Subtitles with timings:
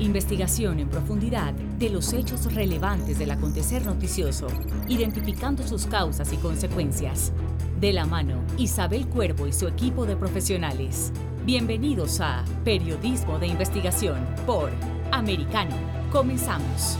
[0.00, 4.46] Investigación en profundidad de los hechos relevantes del acontecer noticioso,
[4.88, 7.32] identificando sus causas y consecuencias.
[7.78, 11.12] De la mano, Isabel Cuervo y su equipo de profesionales.
[11.44, 14.70] Bienvenidos a Periodismo de Investigación por
[15.12, 15.76] Americano.
[16.10, 16.96] Comenzamos.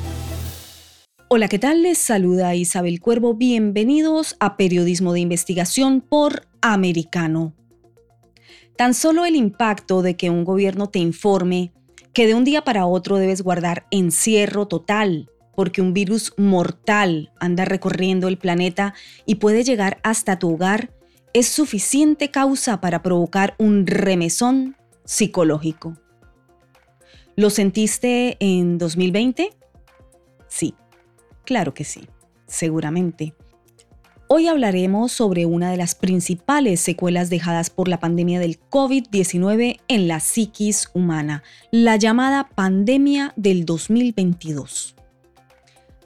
[1.29, 1.83] Hola, ¿qué tal?
[1.83, 3.33] Les saluda Isabel Cuervo.
[3.33, 7.55] Bienvenidos a Periodismo de Investigación por Americano.
[8.77, 11.73] Tan solo el impacto de que un gobierno te informe
[12.13, 17.65] que de un día para otro debes guardar encierro total, porque un virus mortal anda
[17.65, 18.95] recorriendo el planeta
[19.27, 20.93] y puede llegar hasta tu hogar,
[21.33, 25.97] es suficiente causa para provocar un remesón psicológico.
[27.37, 29.51] ¿Lo sentiste en 2020?
[30.49, 30.75] Sí,
[31.45, 32.09] claro que sí,
[32.47, 33.35] seguramente.
[34.33, 40.07] Hoy hablaremos sobre una de las principales secuelas dejadas por la pandemia del COVID-19 en
[40.07, 44.95] la psiquis humana, la llamada pandemia del 2022.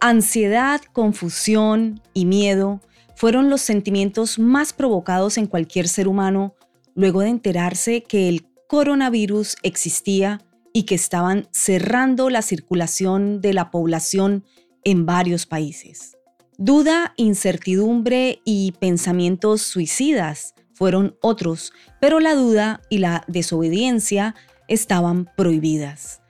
[0.01, 2.81] Ansiedad, confusión y miedo
[3.15, 6.55] fueron los sentimientos más provocados en cualquier ser humano
[6.95, 10.41] luego de enterarse que el coronavirus existía
[10.73, 14.45] y que estaban cerrando la circulación de la población
[14.83, 16.14] en varios países.
[16.59, 24.37] Duda, incertidumbre y pensamientos suicidas fueron otros, pero la duda y la desobediencia
[24.69, 26.23] estaban prohibidas.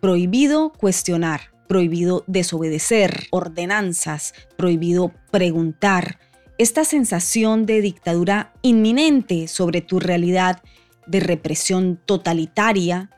[0.00, 6.18] Prohibido cuestionar, prohibido desobedecer ordenanzas, prohibido preguntar.
[6.58, 10.62] Esta sensación de dictadura inminente sobre tu realidad,
[11.06, 13.08] de represión totalitaria,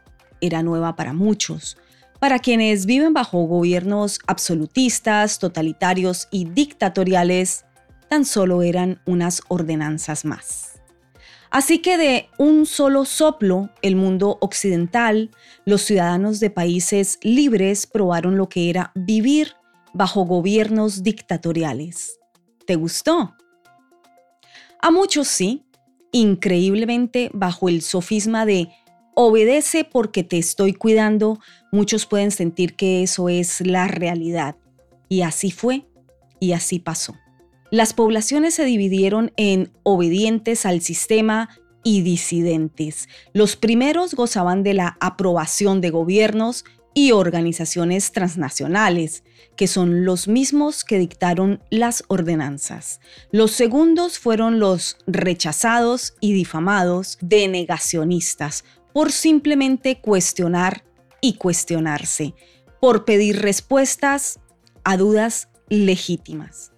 [0.40, 1.76] era nueva para muchos.
[2.22, 7.64] Para quienes viven bajo gobiernos absolutistas, totalitarios y dictatoriales,
[8.08, 10.80] tan solo eran unas ordenanzas más.
[11.50, 15.32] Así que de un solo soplo, el mundo occidental,
[15.64, 19.56] los ciudadanos de países libres probaron lo que era vivir
[19.92, 22.20] bajo gobiernos dictatoriales.
[22.68, 23.34] ¿Te gustó?
[24.80, 25.64] A muchos sí,
[26.12, 28.68] increíblemente bajo el sofisma de
[29.14, 31.40] obedece porque te estoy cuidando,
[31.70, 34.56] muchos pueden sentir que eso es la realidad.
[35.08, 35.86] Y así fue
[36.40, 37.14] y así pasó.
[37.70, 41.48] Las poblaciones se dividieron en obedientes al sistema
[41.84, 43.08] y disidentes.
[43.32, 46.64] Los primeros gozaban de la aprobación de gobiernos
[46.94, 49.24] y organizaciones transnacionales,
[49.56, 53.00] que son los mismos que dictaron las ordenanzas.
[53.30, 60.84] Los segundos fueron los rechazados y difamados de negacionistas, por simplemente cuestionar
[61.20, 62.34] y cuestionarse,
[62.80, 64.40] por pedir respuestas
[64.84, 66.72] a dudas legítimas.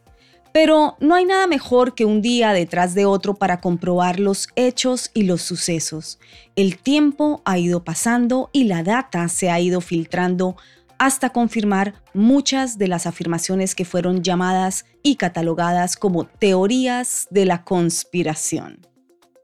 [0.53, 5.11] Pero no hay nada mejor que un día detrás de otro para comprobar los hechos
[5.13, 6.21] y los sucesos.
[6.55, 10.57] El tiempo ha ido pasando y la data se ha ido filtrando
[10.99, 17.65] hasta confirmar muchas de las afirmaciones que fueron llamadas y catalogadas como teorías de la
[17.65, 18.87] conspiración.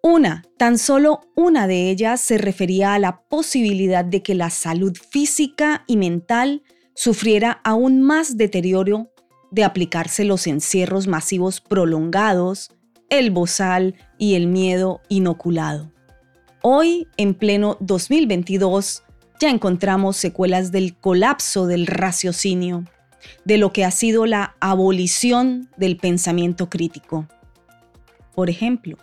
[0.03, 4.97] Una, tan solo una de ellas se refería a la posibilidad de que la salud
[5.11, 6.63] física y mental
[6.95, 9.11] sufriera aún más deterioro
[9.51, 12.71] de aplicarse los encierros masivos prolongados,
[13.11, 15.93] el bozal y el miedo inoculado.
[16.63, 19.03] Hoy, en pleno 2022,
[19.39, 22.85] ya encontramos secuelas del colapso del raciocinio,
[23.45, 27.27] de lo que ha sido la abolición del pensamiento crítico.
[28.35, 28.97] Por ejemplo,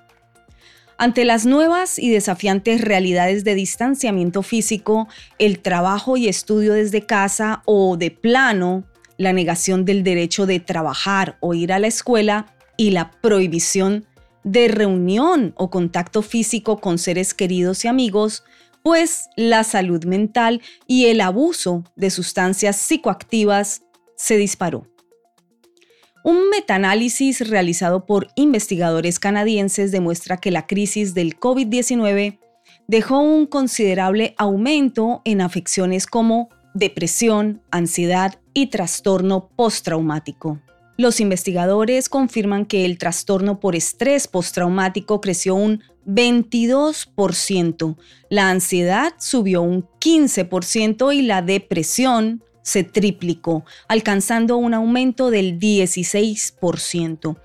[0.98, 7.62] ante las nuevas y desafiantes realidades de distanciamiento físico, el trabajo y estudio desde casa
[7.66, 8.84] o de plano,
[9.18, 12.48] la negación del derecho de trabajar o ir a la escuela
[12.78, 14.06] y la prohibición
[14.44, 18.44] de reunión o contacto físico con seres queridos y amigos,
[18.82, 23.82] pues la salud mental y el abuso de sustancias psicoactivas
[24.16, 24.88] se disparó.
[26.28, 32.38] Un metaanálisis realizado por investigadores canadienses demuestra que la crisis del COVID-19
[32.86, 40.60] dejó un considerable aumento en afecciones como depresión, ansiedad y trastorno postraumático.
[40.98, 47.96] Los investigadores confirman que el trastorno por estrés postraumático creció un 22%,
[48.30, 57.38] la ansiedad subió un 15% y la depresión se triplicó, alcanzando un aumento del 16%.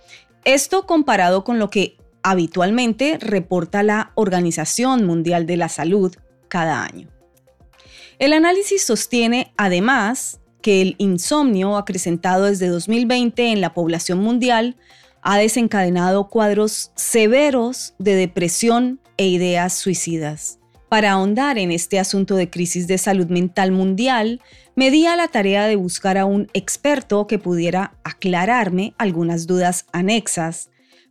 [0.44, 6.12] Esto comparado con lo que habitualmente reporta la Organización Mundial de la Salud
[6.48, 7.08] cada año.
[8.18, 14.76] El análisis sostiene además que el insomnio acrecentado desde 2020 en la población mundial
[15.22, 20.58] ha desencadenado cuadros severos de depresión e ideas suicidas.
[20.92, 24.42] Para ahondar en este asunto de crisis de salud mental mundial,
[24.74, 29.86] me di a la tarea de buscar a un experto que pudiera aclararme algunas dudas
[29.92, 30.70] anexas.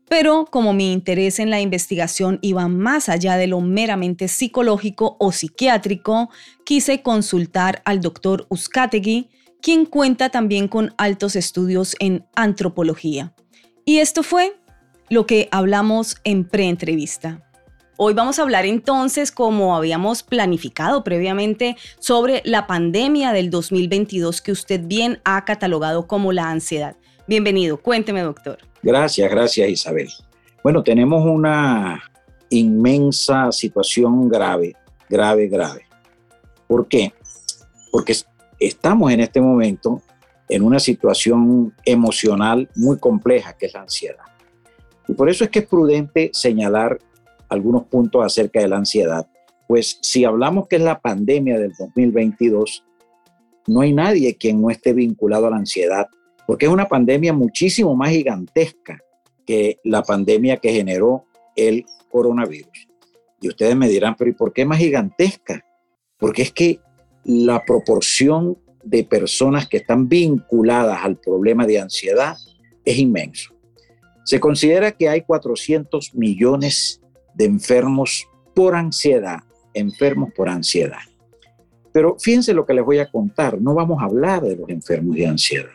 [0.09, 5.31] Pero como mi interés en la investigación iba más allá de lo meramente psicológico o
[5.31, 6.29] psiquiátrico,
[6.65, 9.29] quise consultar al doctor Uzcategui,
[9.61, 13.33] quien cuenta también con altos estudios en antropología.
[13.85, 14.53] Y esto fue
[15.09, 17.50] lo que hablamos en preentrevista.
[18.03, 24.51] Hoy vamos a hablar entonces, como habíamos planificado previamente, sobre la pandemia del 2022 que
[24.51, 26.95] usted bien ha catalogado como la ansiedad.
[27.27, 28.57] Bienvenido, cuénteme doctor.
[28.81, 30.09] Gracias, gracias Isabel.
[30.63, 32.01] Bueno, tenemos una
[32.49, 34.75] inmensa situación grave,
[35.07, 35.85] grave, grave.
[36.65, 37.13] ¿Por qué?
[37.91, 38.15] Porque
[38.59, 40.01] estamos en este momento
[40.49, 44.25] en una situación emocional muy compleja que es la ansiedad.
[45.07, 46.97] Y por eso es que es prudente señalar
[47.51, 49.27] algunos puntos acerca de la ansiedad.
[49.67, 52.83] Pues si hablamos que es la pandemia del 2022,
[53.67, 56.07] no hay nadie quien no esté vinculado a la ansiedad,
[56.47, 58.99] porque es una pandemia muchísimo más gigantesca
[59.45, 61.25] que la pandemia que generó
[61.55, 62.87] el coronavirus.
[63.41, 65.65] Y ustedes me dirán, pero ¿y por qué más gigantesca?
[66.17, 66.79] Porque es que
[67.25, 72.37] la proporción de personas que están vinculadas al problema de ansiedad
[72.85, 73.53] es inmenso.
[74.23, 77.00] Se considera que hay 400 millones
[77.33, 79.39] de enfermos por ansiedad,
[79.73, 80.99] enfermos por ansiedad.
[81.93, 85.15] Pero fíjense lo que les voy a contar, no vamos a hablar de los enfermos
[85.15, 85.71] de ansiedad.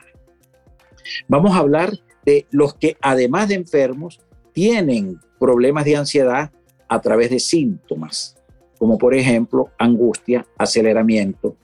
[1.29, 1.93] Vamos a hablar
[2.25, 4.21] de los que además de enfermos
[4.53, 6.51] tienen problemas de ansiedad
[6.89, 8.37] a través de síntomas,
[8.79, 11.57] como por ejemplo angustia, aceleramiento,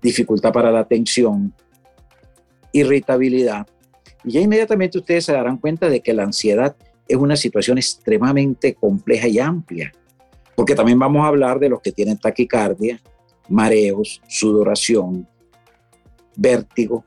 [0.00, 1.54] dificultad para la atención,
[2.72, 3.66] irritabilidad.
[4.24, 6.76] Y ya inmediatamente ustedes se darán cuenta de que la ansiedad
[7.08, 9.92] es una situación extremadamente compleja y amplia,
[10.54, 13.00] porque también vamos a hablar de los que tienen taquicardia,
[13.48, 15.26] mareos, sudoración,
[16.36, 17.04] vértigo,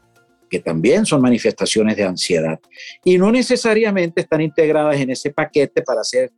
[0.49, 2.59] que también son manifestaciones de ansiedad
[3.05, 6.31] y no necesariamente están integradas en ese paquete para hacer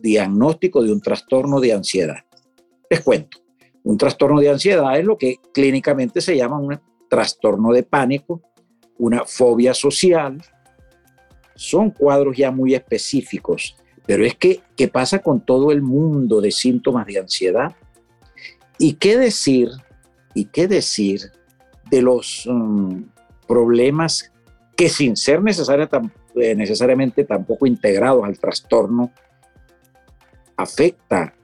[0.00, 2.24] diagnóstico de un trastorno de ansiedad.
[2.90, 3.38] Les cuento,
[3.84, 8.42] un trastorno de ansiedad es lo que clínicamente se llama un trastorno de pánico,
[8.98, 10.42] una fobia social,
[11.54, 16.50] son cuadros ya muy específicos, pero es que, ¿qué pasa con todo el mundo de
[16.50, 17.74] síntomas de ansiedad?
[18.78, 19.68] ¿Y qué decir,
[20.34, 21.32] y qué decir
[21.90, 23.02] de los mm,
[23.46, 24.32] problemas
[24.76, 29.12] que sin ser eh, necesariamente tampoco integrados al trastorno,
[30.56, 31.34] afecta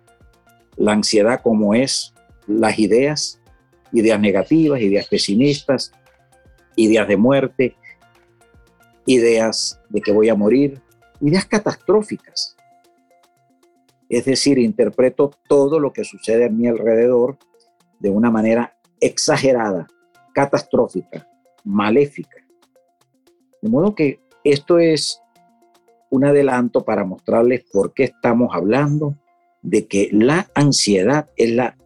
[0.77, 2.15] la ansiedad como es
[2.47, 3.41] las ideas,
[3.93, 5.93] ideas negativas, ideas pesimistas,
[6.77, 7.77] ideas de muerte,
[9.15, 10.81] ideas de que voy a morir,
[11.21, 12.57] ideas catastróficas.
[14.09, 17.39] Es decir, interpreto todo lo que sucede a mi alrededor
[17.99, 19.87] de una manera exagerada,
[20.35, 21.29] catastrófica,
[21.65, 22.37] maléfica.
[23.63, 25.21] De modo que esto es
[26.09, 29.17] un adelanto para mostrarles por qué estamos hablando
[29.63, 31.77] de que la ansiedad es la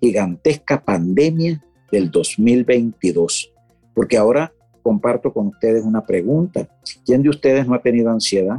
[0.00, 3.52] gigantesca pandemia del 2022.
[3.94, 4.53] Porque ahora
[4.84, 6.68] comparto con ustedes una pregunta.
[7.06, 8.58] ¿Quién de ustedes no ha tenido ansiedad?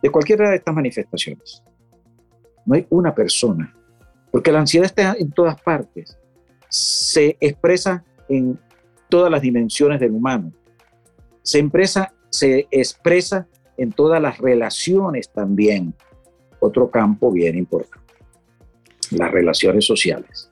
[0.00, 1.64] De cualquiera de estas manifestaciones.
[2.64, 3.76] No hay una persona,
[4.30, 6.16] porque la ansiedad está en todas partes.
[6.68, 8.58] Se expresa en
[9.08, 10.52] todas las dimensiones del humano.
[11.42, 15.92] Se, expresa, se expresa en todas las relaciones también.
[16.60, 18.14] Otro campo bien importante.
[19.10, 20.50] Las relaciones sociales.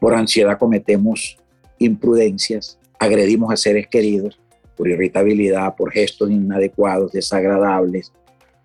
[0.00, 1.38] Por ansiedad cometemos
[1.78, 4.40] imprudencias, agredimos a seres queridos
[4.76, 8.12] por irritabilidad, por gestos inadecuados, desagradables.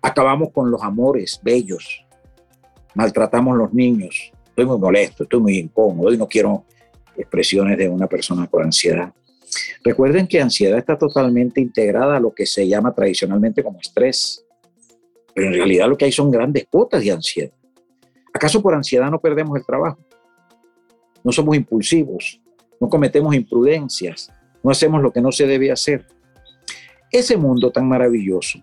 [0.00, 2.06] Acabamos con los amores bellos,
[2.94, 4.30] maltratamos a los niños.
[4.46, 6.64] Estoy muy molesto, estoy muy incómodo y no quiero
[7.16, 9.12] expresiones de una persona por ansiedad.
[9.82, 14.46] Recuerden que ansiedad está totalmente integrada a lo que se llama tradicionalmente como estrés,
[15.34, 17.52] pero en realidad lo que hay son grandes cuotas de ansiedad.
[18.32, 19.98] ¿Acaso por ansiedad no perdemos el trabajo?
[21.24, 22.40] No somos impulsivos,
[22.80, 24.32] no cometemos imprudencias,
[24.62, 26.06] no hacemos lo que no se debe hacer.
[27.10, 28.60] Ese mundo tan maravilloso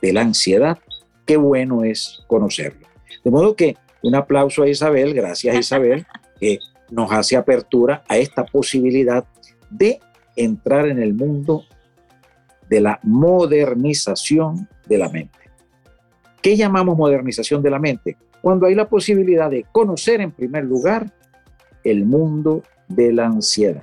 [0.00, 0.78] de la ansiedad,
[1.26, 2.86] qué bueno es conocerlo.
[3.24, 6.06] De modo que un aplauso a Isabel, gracias Isabel,
[6.40, 6.58] que
[6.90, 9.24] nos hace apertura a esta posibilidad
[9.70, 10.00] de
[10.36, 11.64] entrar en el mundo
[12.68, 15.38] de la modernización de la mente.
[16.40, 18.16] ¿Qué llamamos modernización de la mente?
[18.40, 21.12] Cuando hay la posibilidad de conocer en primer lugar
[21.84, 22.62] el mundo
[22.94, 23.82] de la ansiedad.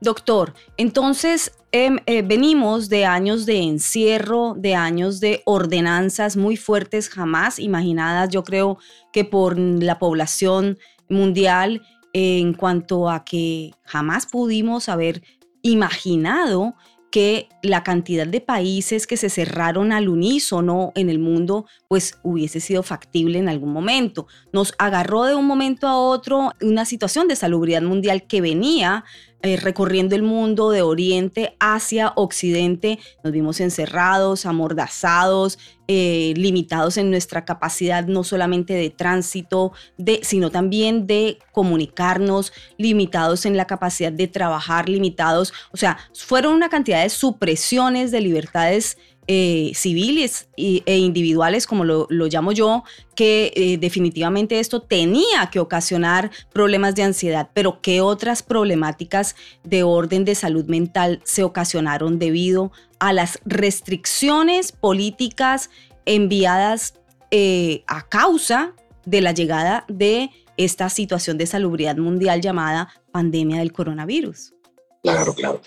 [0.00, 7.08] Doctor, entonces, em, eh, venimos de años de encierro, de años de ordenanzas muy fuertes,
[7.08, 8.78] jamás imaginadas, yo creo
[9.12, 10.78] que por la población
[11.08, 15.22] mundial, en cuanto a que jamás pudimos haber
[15.62, 16.74] imaginado
[17.10, 22.60] que la cantidad de países que se cerraron al unísono en el mundo, pues hubiese
[22.60, 24.26] sido factible en algún momento.
[24.52, 29.04] Nos agarró de un momento a otro una situación de salubridad mundial que venía
[29.42, 32.98] eh, recorriendo el mundo de oriente hacia occidente.
[33.22, 40.50] Nos vimos encerrados, amordazados, eh, limitados en nuestra capacidad no solamente de tránsito, de, sino
[40.50, 45.52] también de comunicarnos, limitados en la capacidad de trabajar, limitados.
[45.70, 48.98] O sea, fueron una cantidad de supresiones de libertades
[49.30, 52.82] eh, civiles e individuales, como lo, llamo yo,
[53.14, 59.82] que eh, definitivamente esto tenía que ocasionar problemas de ansiedad, pero ¿qué otras problemáticas de
[59.82, 65.68] orden de salud mental se ocasionaron debido a las restricciones políticas
[66.06, 66.94] enviadas
[67.30, 68.72] eh, a causa
[69.04, 74.54] de la llegada de esta situación de salubridad mundial llamada pandemia del coronavirus?
[75.02, 75.60] Claro, claro.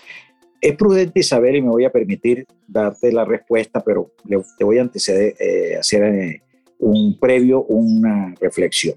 [0.62, 4.12] Es prudente, Isabel, y me voy a permitir darte la respuesta, pero
[4.56, 6.42] te voy a anteceder, eh, hacer eh,
[6.78, 8.94] un previo, una reflexión.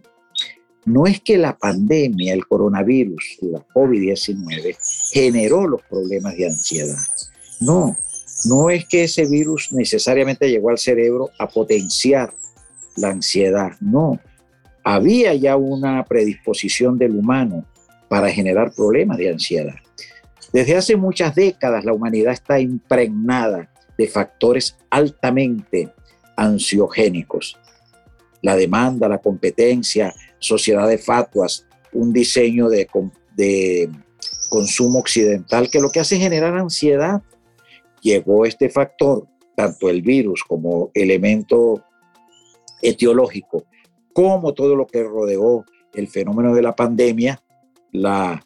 [0.86, 4.78] No es que la pandemia, el coronavirus, la COVID-19,
[5.12, 7.00] generó los problemas de ansiedad.
[7.60, 7.98] No,
[8.46, 12.32] no es que ese virus necesariamente llegó al cerebro a potenciar
[12.96, 13.72] la ansiedad.
[13.82, 14.20] No,
[14.84, 17.66] había ya una predisposición del humano
[18.08, 19.76] para generar problemas de ansiedad.
[20.56, 25.94] Desde hace muchas décadas la humanidad está impregnada de factores altamente
[26.38, 27.60] ansiogénicos.
[28.42, 32.88] La demanda, la competencia, sociedad de fatuas, un diseño de,
[33.36, 33.90] de
[34.50, 37.22] consumo occidental que lo que hace es generar ansiedad.
[38.02, 41.84] Llegó este factor, tanto el virus como elemento
[42.82, 43.66] etiológico,
[44.14, 47.44] como todo lo que rodeó el fenómeno de la pandemia,
[47.92, 48.42] la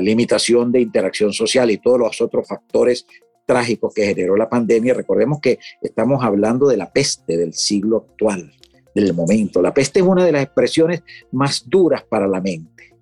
[0.00, 3.06] limitación de interacción social y todos los otros factores
[3.44, 4.94] trágicos que generó la pandemia.
[4.94, 8.52] Recordemos que estamos hablando de la peste del siglo actual,
[8.94, 9.62] del momento.
[9.62, 12.94] La peste es una de las expresiones más duras para la mente.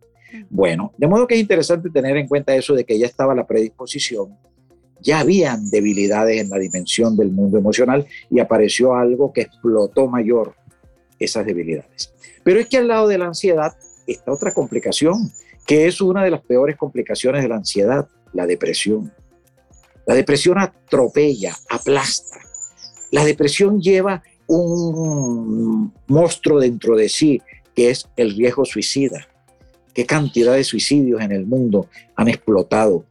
[0.51, 3.47] Bueno, de modo que es interesante tener en cuenta eso de que ya estaba la
[3.47, 4.37] predisposición,
[5.01, 10.55] ya habían debilidades en la dimensión del mundo emocional y apareció algo que explotó mayor
[11.19, 12.13] esas debilidades.
[12.43, 13.75] Pero es que al lado de la ansiedad
[14.07, 15.31] está otra complicación
[15.67, 19.13] que es una de las peores complicaciones de la ansiedad, la depresión.
[20.07, 22.39] La depresión atropella, aplasta.
[23.11, 27.41] La depresión lleva un monstruo dentro de sí,
[27.75, 29.27] que es el riesgo suicida.
[29.95, 33.05] ¿Qué cantidad de suicidios en el mundo han explotado?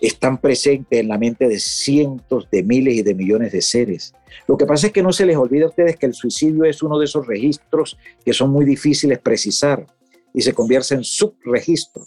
[0.00, 4.14] Están presentes en la mente de cientos de miles y de millones de seres.
[4.46, 6.82] Lo que pasa es que no se les olvida a ustedes que el suicidio es
[6.82, 9.86] uno de esos registros que son muy difíciles precisar
[10.34, 12.02] y se convierte en subregistro.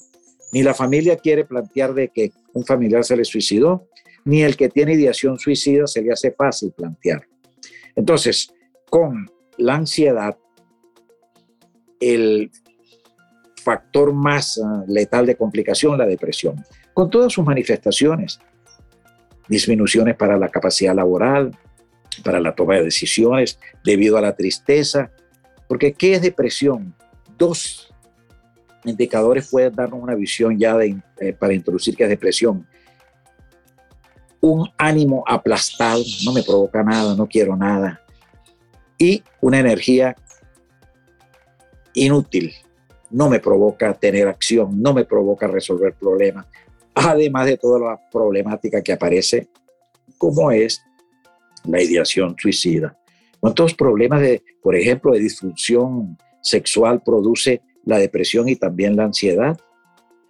[0.52, 3.88] Ni la familia quiere plantear de que un familiar se le suicidó,
[4.26, 7.26] ni el que tiene ideación suicida se le hace fácil plantear.
[7.96, 8.54] Entonces,
[8.90, 10.38] con la ansiedad,
[12.00, 12.52] el
[13.64, 18.40] factor más ah, letal de complicación, la depresión, con todas sus manifestaciones,
[19.48, 21.58] disminuciones para la capacidad laboral,
[22.24, 25.12] para la toma de decisiones debido a la tristeza,
[25.68, 26.96] porque ¿qué es depresión?
[27.38, 27.94] Dos
[28.88, 32.68] indicadores pueden darnos una visión ya de, eh, para introducir que es depresión.
[34.40, 38.02] Un ánimo aplastado, no me provoca nada, no quiero nada.
[38.98, 40.16] Y una energía
[41.94, 42.54] inútil,
[43.10, 46.46] no me provoca tener acción, no me provoca resolver problemas.
[46.94, 49.48] Además de toda la problemática que aparece,
[50.18, 50.82] como es
[51.66, 52.98] la ideación suicida.
[53.40, 59.58] ¿Cuántos problemas de, por ejemplo, de disfunción sexual produce la depresión y también la ansiedad.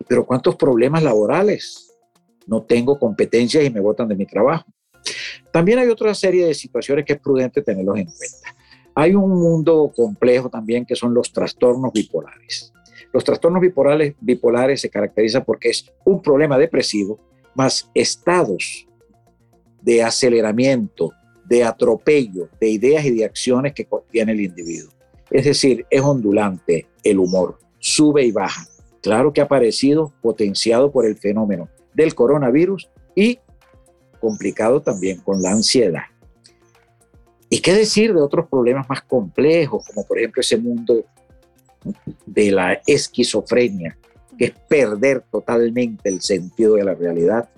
[0.07, 1.91] Pero ¿cuántos problemas laborales?
[2.45, 4.65] No tengo competencias y me botan de mi trabajo.
[5.51, 8.55] También hay otra serie de situaciones que es prudente tenerlos en cuenta.
[8.93, 12.71] Hay un mundo complejo también que son los trastornos bipolares.
[13.11, 17.19] Los trastornos bipolares, bipolares se caracterizan porque es un problema depresivo
[17.55, 18.87] más estados
[19.81, 21.11] de aceleramiento,
[21.45, 24.96] de atropello de ideas y de acciones que tiene el individuo.
[25.29, 28.65] Es decir, es ondulante el humor, sube y baja.
[29.01, 33.39] Claro que ha aparecido potenciado por el fenómeno del coronavirus y
[34.19, 36.03] complicado también con la ansiedad.
[37.49, 41.05] ¿Y qué decir de otros problemas más complejos, como por ejemplo ese mundo
[42.25, 43.97] de la esquizofrenia,
[44.37, 47.49] que es perder totalmente el sentido de la realidad?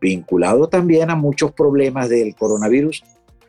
[0.00, 3.04] vinculado también a muchos problemas del coronavirus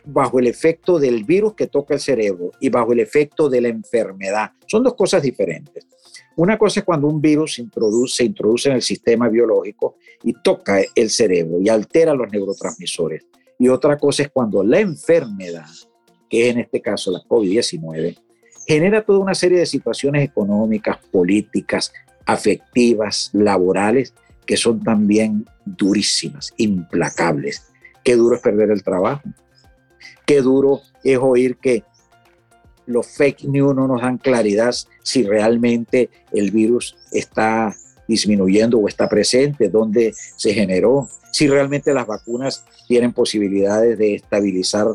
[0.05, 3.67] bajo el efecto del virus que toca el cerebro y bajo el efecto de la
[3.70, 4.51] enfermedad.
[4.65, 5.88] Son dos cosas diferentes.
[6.36, 11.10] Una cosa es cuando un virus se introduce, en el sistema biológico y toca el
[11.10, 13.25] cerebro y altera los neurotransmisores.
[13.60, 15.70] Y otra cosa es cuando la enfermedad,
[16.29, 18.17] que es en este caso la COVID-19,
[18.65, 21.91] genera toda una serie de situaciones económicas, políticas,
[22.25, 24.13] afectivas, laborales,
[24.46, 27.72] que son también durísimas, implacables.
[28.03, 29.22] Qué duro es perder el trabajo.
[30.31, 31.83] Qué duro es oír que
[32.85, 34.73] los fake news no nos dan claridad
[35.03, 37.75] si realmente el virus está
[38.07, 44.88] disminuyendo o está presente, dónde se generó, si realmente las vacunas tienen posibilidades de estabilizar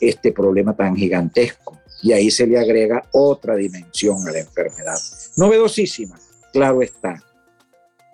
[0.00, 1.76] este problema tan gigantesco.
[2.00, 5.00] Y ahí se le agrega otra dimensión a la enfermedad.
[5.36, 6.16] Novedosísima,
[6.52, 7.20] claro está,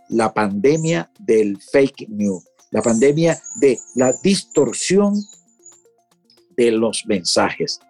[0.08, 5.22] la pandemia del fake news, la pandemia de la distorsión
[6.60, 7.80] de los mensajes,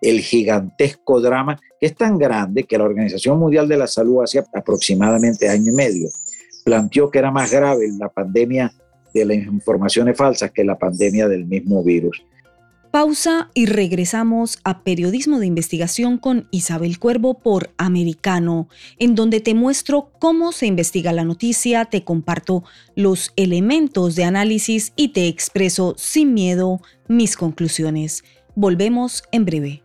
[0.00, 4.44] el gigantesco drama que es tan grande que la Organización Mundial de la Salud hace
[4.54, 6.08] aproximadamente año y medio
[6.64, 8.72] planteó que era más grave la pandemia
[9.12, 12.22] de las informaciones falsas que la pandemia del mismo virus.
[12.90, 18.68] Pausa y regresamos a Periodismo de Investigación con Isabel Cuervo por Americano,
[18.98, 22.64] en donde te muestro cómo se investiga la noticia, te comparto
[22.96, 28.24] los elementos de análisis y te expreso sin miedo mis conclusiones.
[28.56, 29.82] Volvemos en breve.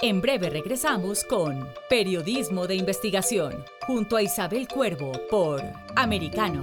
[0.00, 5.62] En breve regresamos con Periodismo de Investigación, junto a Isabel Cuervo por
[5.96, 6.62] Americano.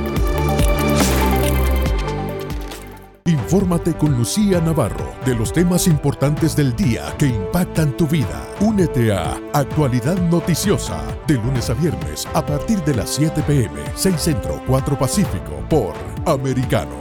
[3.51, 8.47] Infórmate con Lucía Navarro de los temas importantes del día que impactan tu vida.
[8.61, 14.15] Únete a Actualidad Noticiosa de lunes a viernes a partir de las 7 pm, 6
[14.17, 15.93] Centro, 4 Pacífico por
[16.25, 16.95] Americano.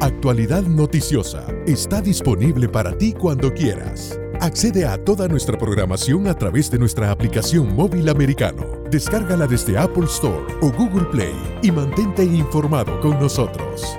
[0.00, 4.18] Actualidad Noticiosa está disponible para ti cuando quieras.
[4.40, 8.64] Accede a toda nuestra programación a través de nuestra aplicación móvil americano.
[8.90, 13.98] Descárgala desde Apple Store o Google Play y mantente informado con nosotros.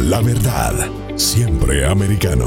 [0.00, 0.74] La verdad,
[1.16, 2.46] siempre americano.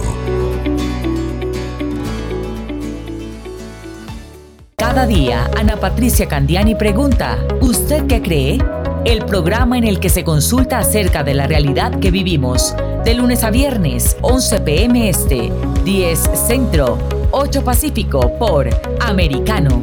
[4.78, 8.58] Cada día, Ana Patricia Candiani pregunta, ¿usted qué cree?
[9.04, 13.44] El programa en el que se consulta acerca de la realidad que vivimos, de lunes
[13.44, 15.52] a viernes, 11 pm este,
[15.84, 16.98] 10 centro,
[17.32, 18.70] 8 pacífico por
[19.02, 19.82] Americano.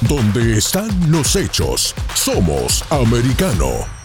[0.00, 4.01] Donde están los hechos, somos americano.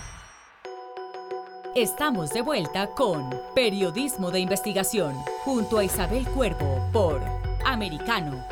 [1.78, 5.14] Estamos de vuelta con Periodismo de Investigación
[5.44, 7.22] junto a Isabel Cuervo por
[7.66, 8.44] Americano.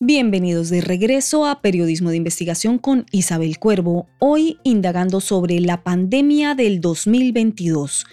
[0.00, 6.56] Bienvenidos de regreso a Periodismo de Investigación con Isabel Cuervo, hoy indagando sobre la pandemia
[6.56, 8.04] del 2022,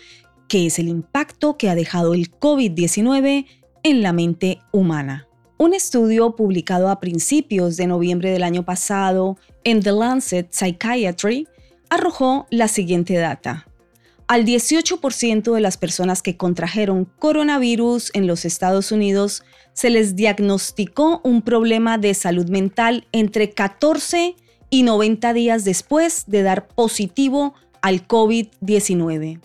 [0.48, 3.48] que es el impacto que ha dejado el COVID-19
[3.82, 5.28] en la mente humana.
[5.58, 11.48] Un estudio publicado a principios de noviembre del año pasado en The Lancet Psychiatry
[11.90, 13.68] arrojó la siguiente data.
[14.28, 21.22] Al 18% de las personas que contrajeron coronavirus en los Estados Unidos se les diagnosticó
[21.24, 24.36] un problema de salud mental entre 14
[24.70, 29.40] y 90 días después de dar positivo al COVID-19.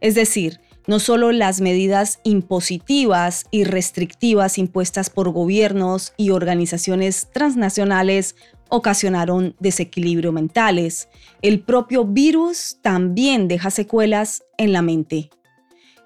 [0.00, 8.36] Es decir, no solo las medidas impositivas y restrictivas impuestas por gobiernos y organizaciones transnacionales
[8.68, 11.08] ocasionaron desequilibrio mentales.
[11.42, 15.30] El propio virus también deja secuelas en la mente.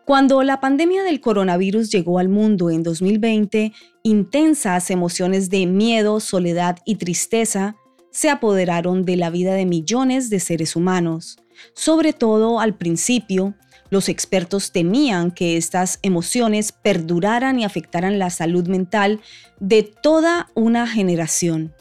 [0.04, 3.72] Cuando la pandemia del coronavirus llegó al mundo en 2020,
[4.04, 7.76] intensas emociones de miedo, soledad y tristeza
[8.12, 11.38] se apoderaron de la vida de millones de seres humanos.
[11.74, 13.54] Sobre todo al principio,
[13.90, 19.20] los expertos temían que estas emociones perduraran y afectaran la salud mental
[19.60, 21.74] de toda una generación.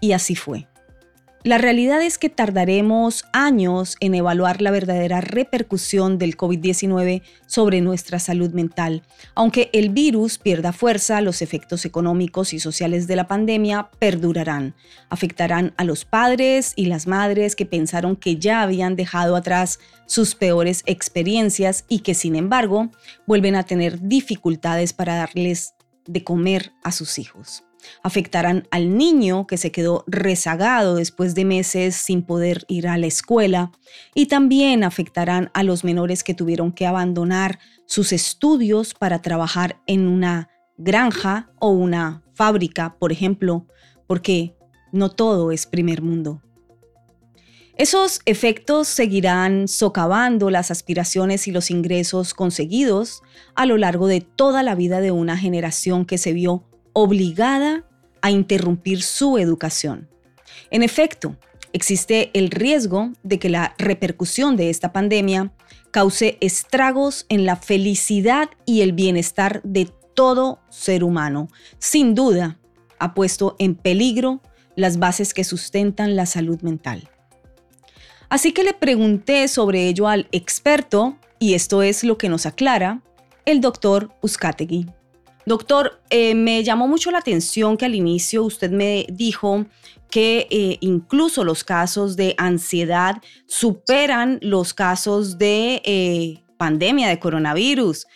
[0.00, 0.69] Y así fue.
[1.42, 8.18] La realidad es que tardaremos años en evaluar la verdadera repercusión del COVID-19 sobre nuestra
[8.18, 9.02] salud mental.
[9.34, 14.74] Aunque el virus pierda fuerza, los efectos económicos y sociales de la pandemia perdurarán.
[15.08, 20.34] Afectarán a los padres y las madres que pensaron que ya habían dejado atrás sus
[20.34, 22.90] peores experiencias y que sin embargo
[23.26, 25.72] vuelven a tener dificultades para darles
[26.04, 27.64] de comer a sus hijos
[28.02, 33.06] afectarán al niño que se quedó rezagado después de meses sin poder ir a la
[33.06, 33.72] escuela
[34.14, 40.06] y también afectarán a los menores que tuvieron que abandonar sus estudios para trabajar en
[40.06, 43.66] una granja o una fábrica, por ejemplo,
[44.06, 44.56] porque
[44.92, 46.42] no todo es primer mundo.
[47.80, 53.22] Esos efectos seguirán socavando las aspiraciones y los ingresos conseguidos
[53.54, 56.69] a lo largo de toda la vida de una generación que se vio
[57.02, 57.84] obligada
[58.22, 60.08] a interrumpir su educación.
[60.70, 61.36] En efecto,
[61.72, 65.52] existe el riesgo de que la repercusión de esta pandemia
[65.90, 71.48] cause estragos en la felicidad y el bienestar de todo ser humano.
[71.78, 72.58] Sin duda,
[72.98, 74.40] ha puesto en peligro
[74.76, 77.08] las bases que sustentan la salud mental.
[78.28, 83.02] Así que le pregunté sobre ello al experto, y esto es lo que nos aclara
[83.44, 84.86] el doctor Uzcategui.
[85.50, 89.66] Doctor, eh, me llamó mucho la atención que al inicio usted me dijo
[90.08, 98.06] que eh, incluso los casos de ansiedad superan los casos de eh, pandemia de coronavirus.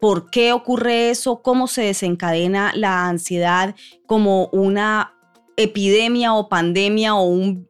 [0.00, 1.42] ¿Por qué ocurre eso?
[1.42, 3.74] ¿Cómo se desencadena la ansiedad
[4.06, 5.12] como una
[5.58, 7.68] epidemia o pandemia o, un,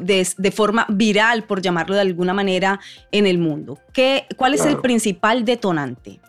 [0.00, 2.80] de, forma viral, por llamarlo de alguna manera,
[3.12, 3.78] en el mundo?
[3.92, 6.20] ¿Qué, ¿Cuál es el principal detonante?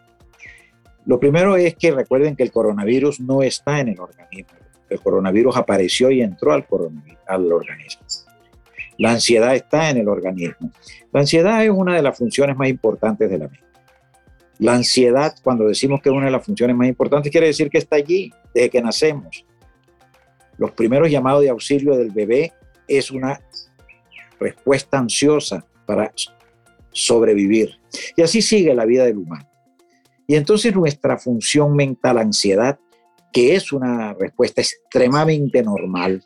[1.07, 4.51] Lo primero es que recuerden que el coronavirus no está en el organismo.
[4.89, 6.67] El coronavirus apareció y entró al,
[7.27, 8.03] al organismo.
[8.97, 10.69] La ansiedad está en el organismo.
[11.13, 13.65] La ansiedad es una de las funciones más importantes de la mente.
[14.59, 17.77] La ansiedad, cuando decimos que es una de las funciones más importantes, quiere decir que
[17.77, 19.45] está allí desde que nacemos.
[20.57, 22.51] Los primeros llamados de auxilio del bebé
[22.85, 23.39] es una
[24.41, 26.11] respuesta ansiosa para
[26.91, 27.79] sobrevivir.
[28.17, 29.47] Y así sigue la vida del humano.
[30.27, 32.77] Y entonces nuestra función mental, ansiedad,
[33.31, 36.23] que es una respuesta extremadamente normal,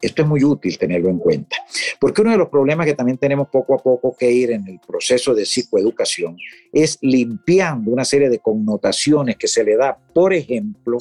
[0.00, 1.56] esto es muy útil tenerlo en cuenta,
[2.00, 4.80] porque uno de los problemas que también tenemos poco a poco que ir en el
[4.80, 6.38] proceso de psicoeducación
[6.72, 10.96] es limpiando una serie de connotaciones que se le da, por ejemplo,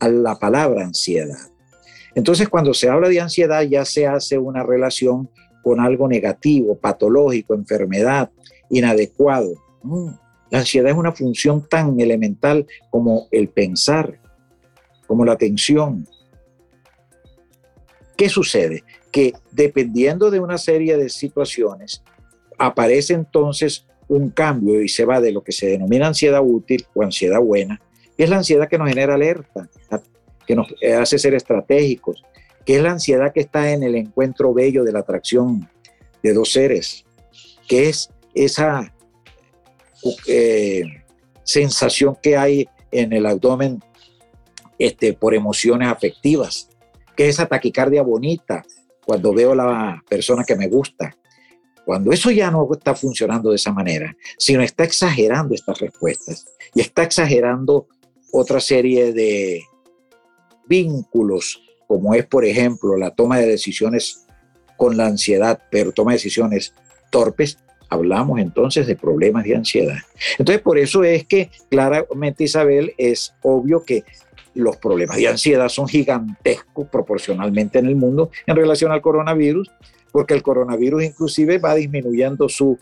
[0.00, 1.38] a la palabra ansiedad.
[2.16, 5.30] Entonces, cuando se habla de ansiedad, ya se hace una relación
[5.62, 8.30] con algo negativo, patológico, enfermedad,
[8.68, 9.52] inadecuado.
[10.50, 14.20] La ansiedad es una función tan elemental como el pensar,
[15.06, 16.06] como la atención.
[18.16, 18.84] ¿Qué sucede?
[19.10, 22.02] Que dependiendo de una serie de situaciones,
[22.58, 27.02] aparece entonces un cambio y se va de lo que se denomina ansiedad útil o
[27.02, 27.80] ansiedad buena,
[28.16, 29.68] que es la ansiedad que nos genera alerta,
[30.46, 30.66] que nos
[30.98, 32.24] hace ser estratégicos,
[32.66, 35.68] que es la ansiedad que está en el encuentro bello de la atracción
[36.22, 37.04] de dos seres,
[37.68, 38.92] que es esa
[40.26, 40.82] eh,
[41.44, 43.82] sensación que hay en el abdomen
[44.78, 46.68] este, por emociones afectivas,
[47.16, 48.64] que es esa taquicardia bonita
[49.04, 51.16] cuando veo a la persona que me gusta.
[51.84, 56.80] Cuando eso ya no está funcionando de esa manera, sino está exagerando estas respuestas y
[56.80, 57.88] está exagerando
[58.32, 59.62] otra serie de
[60.68, 64.24] vínculos, como es, por ejemplo, la toma de decisiones
[64.76, 66.72] con la ansiedad, pero toma decisiones
[67.10, 67.58] torpes,
[67.90, 69.98] hablamos entonces de problemas de ansiedad.
[70.38, 74.04] Entonces, por eso es que claramente, Isabel, es obvio que
[74.54, 79.70] los problemas de ansiedad son gigantescos proporcionalmente en el mundo en relación al coronavirus,
[80.12, 82.78] porque el coronavirus inclusive va disminuyendo su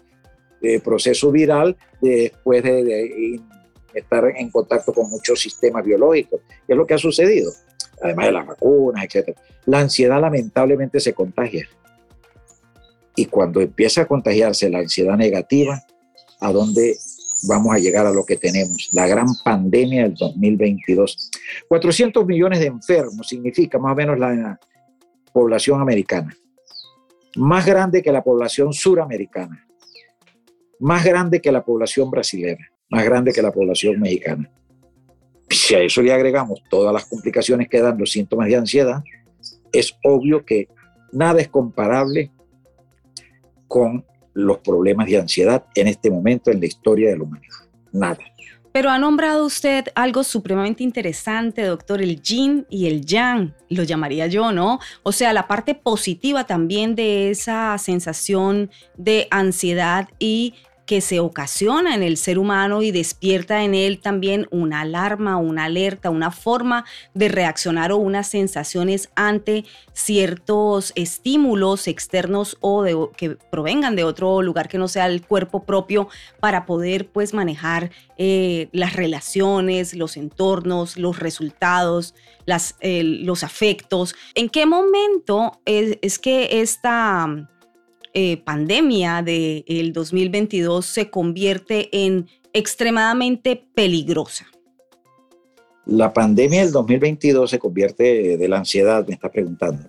[0.63, 3.41] eh, proceso viral después de,
[3.95, 7.51] estar en contacto con muchos sistemas biológicos, que es lo que ha sucedido,
[8.03, 9.37] además de las vacunas, etc.
[9.67, 11.67] La ansiedad lamentablemente se contagia.
[13.19, 15.83] Y cuando empieza a contagiarse la ansiedad negativa,
[16.39, 16.97] ¿a dónde
[17.49, 18.91] vamos a llegar a lo que tenemos?
[18.93, 21.29] La gran pandemia del 2022.
[21.69, 24.61] 400 millones de enfermos significa más o menos la
[25.33, 26.33] población americana.
[27.35, 29.67] Más grande que la población suramericana.
[30.79, 32.71] Más grande que la población brasileña.
[32.89, 34.49] Más grande que la población mexicana.
[35.51, 39.03] Si a eso le agregamos todas las complicaciones que dan los síntomas de ansiedad,
[39.73, 40.69] es obvio que
[41.11, 42.31] nada es comparable
[43.69, 44.05] con
[44.35, 47.55] los problemas de ansiedad en este momento en la historia de la humanidad.
[47.93, 48.19] Nada.
[48.73, 54.27] Pero ha nombrado usted algo supremamente interesante, doctor, el yin y el yang, lo llamaría
[54.27, 54.79] yo, ¿no?
[55.03, 60.55] O sea, la parte positiva también de esa sensación de ansiedad y
[60.89, 65.67] que se ocasiona en el ser humano y despierta en él también una alarma, una
[65.67, 73.37] alerta, una forma de reaccionar o unas sensaciones ante ciertos estímulos externos o de, que
[73.51, 76.09] provengan de otro lugar que no sea el cuerpo propio
[76.41, 82.15] para poder pues manejar eh, las relaciones, los entornos, los resultados,
[82.47, 84.15] los afectos.
[84.35, 87.47] ¿En qué momento es que esta
[88.21, 94.49] eh, pandemia del 2022 se convierte en extremadamente peligrosa?
[95.87, 99.85] La pandemia del 2022 se convierte de la ansiedad, me está preguntando,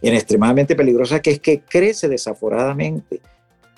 [0.00, 3.20] en extremadamente peligrosa, que es que crece desaforadamente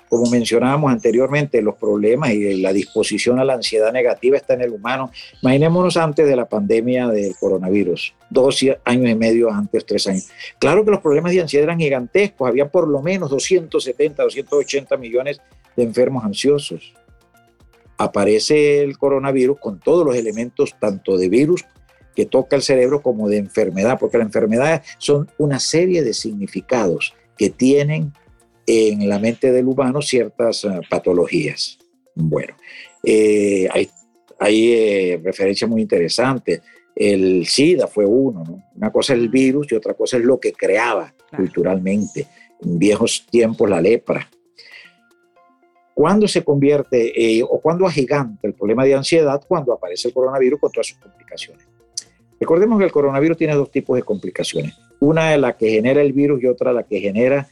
[0.09, 4.71] como mencionábamos anteriormente, los problemas y la disposición a la ansiedad negativa está en el
[4.71, 5.11] humano.
[5.41, 10.29] Imaginémonos antes de la pandemia del coronavirus, dos años y medio antes, tres años.
[10.59, 15.41] Claro que los problemas de ansiedad eran gigantescos, había por lo menos 270, 280 millones
[15.75, 16.93] de enfermos ansiosos.
[17.97, 21.65] Aparece el coronavirus con todos los elementos, tanto de virus
[22.15, 27.13] que toca el cerebro como de enfermedad, porque la enfermedad son una serie de significados
[27.37, 28.13] que tienen
[28.65, 31.77] en la mente del humano ciertas eh, patologías.
[32.15, 32.55] Bueno,
[33.03, 33.89] eh, hay,
[34.39, 36.61] hay eh, referencias muy interesantes.
[36.95, 38.63] El SIDA fue uno, ¿no?
[38.75, 42.27] Una cosa es el virus y otra cosa es lo que creaba culturalmente.
[42.61, 44.29] En viejos tiempos la lepra.
[45.93, 49.41] ¿Cuándo se convierte o cuándo agiganta el problema de ansiedad?
[49.47, 51.65] Cuando aparece el coronavirus con todas sus complicaciones.
[52.39, 54.75] Recordemos que el coronavirus tiene dos tipos de complicaciones.
[54.99, 57.47] Una es la que genera el virus y otra la que genera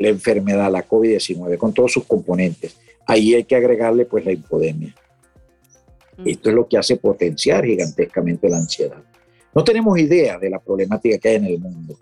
[0.00, 2.76] la enfermedad, la COVID-19, con todos sus componentes.
[3.06, 4.94] Ahí hay que agregarle pues la infodemia.
[6.18, 6.28] Mm.
[6.28, 9.02] Esto es lo que hace potenciar gigantescamente la ansiedad.
[9.54, 11.98] No tenemos idea de la problemática que hay en el mundo.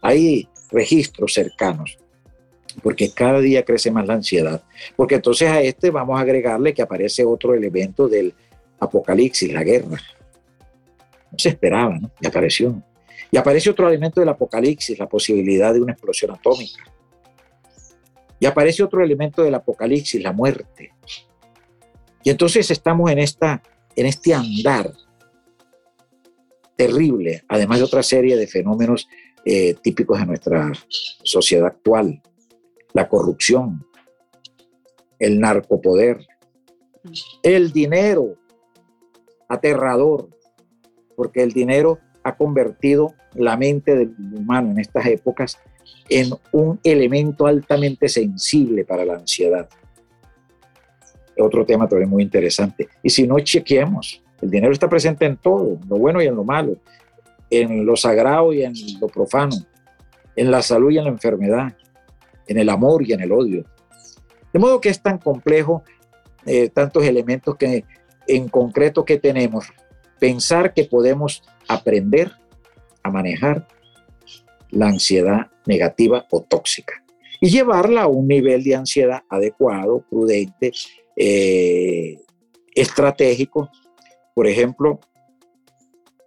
[0.00, 1.98] Hay registros cercanos,
[2.82, 4.62] porque cada día crece más la ansiedad.
[4.94, 8.34] Porque entonces a este vamos a agregarle que aparece otro elemento del
[8.78, 9.98] apocalipsis, la guerra.
[11.32, 12.10] No se esperaba, ¿no?
[12.20, 12.82] Y apareció.
[13.30, 16.84] Y aparece otro elemento del apocalipsis, la posibilidad de una explosión atómica.
[18.38, 20.92] Y aparece otro elemento del apocalipsis, la muerte.
[22.22, 23.62] Y entonces estamos en, esta,
[23.94, 24.92] en este andar
[26.76, 29.08] terrible, además de otra serie de fenómenos
[29.44, 30.72] eh, típicos de nuestra
[31.22, 32.20] sociedad actual.
[32.92, 33.86] La corrupción,
[35.18, 36.26] el narcopoder,
[37.42, 38.36] el dinero
[39.48, 40.28] aterrador,
[41.14, 45.60] porque el dinero ha convertido la mente del humano en estas épocas
[46.08, 49.68] en un elemento altamente sensible para la ansiedad.
[51.38, 52.88] Otro tema también muy interesante.
[53.00, 56.34] Y si no chequeemos, el dinero está presente en todo, en lo bueno y en
[56.34, 56.76] lo malo,
[57.48, 59.54] en lo sagrado y en lo profano,
[60.34, 61.76] en la salud y en la enfermedad,
[62.48, 63.64] en el amor y en el odio.
[64.52, 65.84] De modo que es tan complejo,
[66.44, 67.84] eh, tantos elementos que
[68.26, 69.66] en concreto que tenemos,
[70.18, 72.32] pensar que podemos aprender
[73.02, 73.66] a manejar
[74.70, 77.02] la ansiedad negativa o tóxica
[77.40, 80.72] y llevarla a un nivel de ansiedad adecuado, prudente,
[81.16, 82.18] eh,
[82.74, 83.70] estratégico.
[84.34, 85.00] Por ejemplo,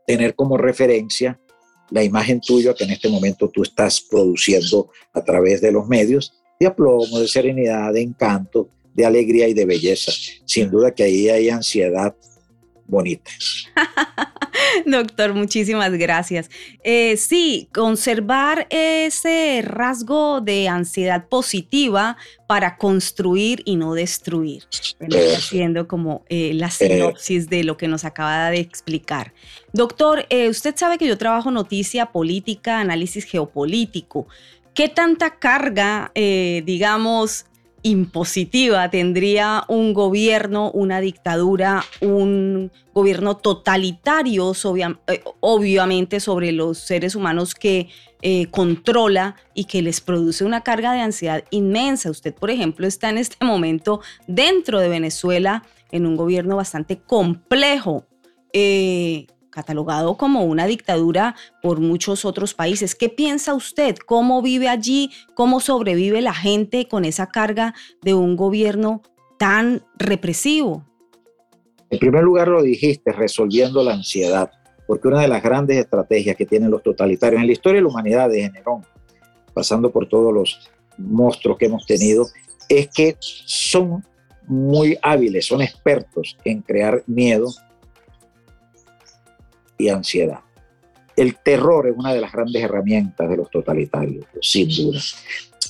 [0.06, 1.39] tener como referencia
[1.91, 6.34] la imagen tuya que en este momento tú estás produciendo a través de los medios,
[6.60, 10.12] de aplomo, de serenidad, de encanto, de alegría y de belleza.
[10.45, 12.15] Sin duda que ahí hay ansiedad
[12.89, 13.32] bonita.
[14.86, 16.49] Doctor, muchísimas gracias.
[16.84, 24.63] Eh, sí, conservar ese rasgo de ansiedad positiva para construir y no destruir.
[25.36, 29.34] haciendo como eh, la sinopsis de lo que nos acaba de explicar.
[29.73, 34.28] Doctor, eh, usted sabe que yo trabajo noticia política, análisis geopolítico.
[34.73, 37.45] ¿Qué tanta carga, digamos,
[37.83, 44.53] impositiva tendría un gobierno, una dictadura, un gobierno totalitario,
[45.07, 47.89] eh, obviamente sobre los seres humanos que
[48.21, 52.11] eh, controla y que les produce una carga de ansiedad inmensa.
[52.11, 58.05] Usted, por ejemplo, está en este momento dentro de Venezuela en un gobierno bastante complejo.
[58.51, 62.95] Eh, catalogado como una dictadura por muchos otros países.
[62.95, 63.95] ¿Qué piensa usted?
[63.97, 65.12] ¿Cómo vive allí?
[65.33, 69.01] ¿Cómo sobrevive la gente con esa carga de un gobierno
[69.38, 70.85] tan represivo?
[71.89, 74.51] En primer lugar lo dijiste, resolviendo la ansiedad,
[74.85, 77.89] porque una de las grandes estrategias que tienen los totalitarios en la historia de la
[77.89, 78.85] humanidad de Generón,
[79.53, 82.27] pasando por todos los monstruos que hemos tenido,
[82.67, 84.03] es que son
[84.45, 87.47] muy hábiles, son expertos en crear miedo
[89.79, 90.41] y ansiedad.
[91.15, 94.99] El terror es una de las grandes herramientas de los totalitarios, sin duda.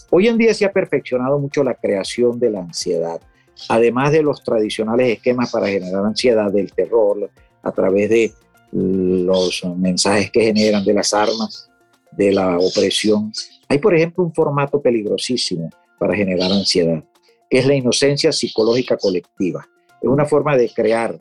[0.10, 3.22] Hoy en día se ha perfeccionado mucho la creación de la ansiedad,
[3.70, 7.30] además de los tradicionales esquemas para generar ansiedad del terror
[7.64, 8.34] a través de
[8.72, 11.70] los mensajes que generan de las armas,
[12.12, 13.32] de la opresión.
[13.68, 17.04] Hay, por ejemplo, un formato peligrosísimo para generar ansiedad,
[17.50, 19.68] que es la inocencia psicológica colectiva.
[20.02, 21.20] Es una forma de crear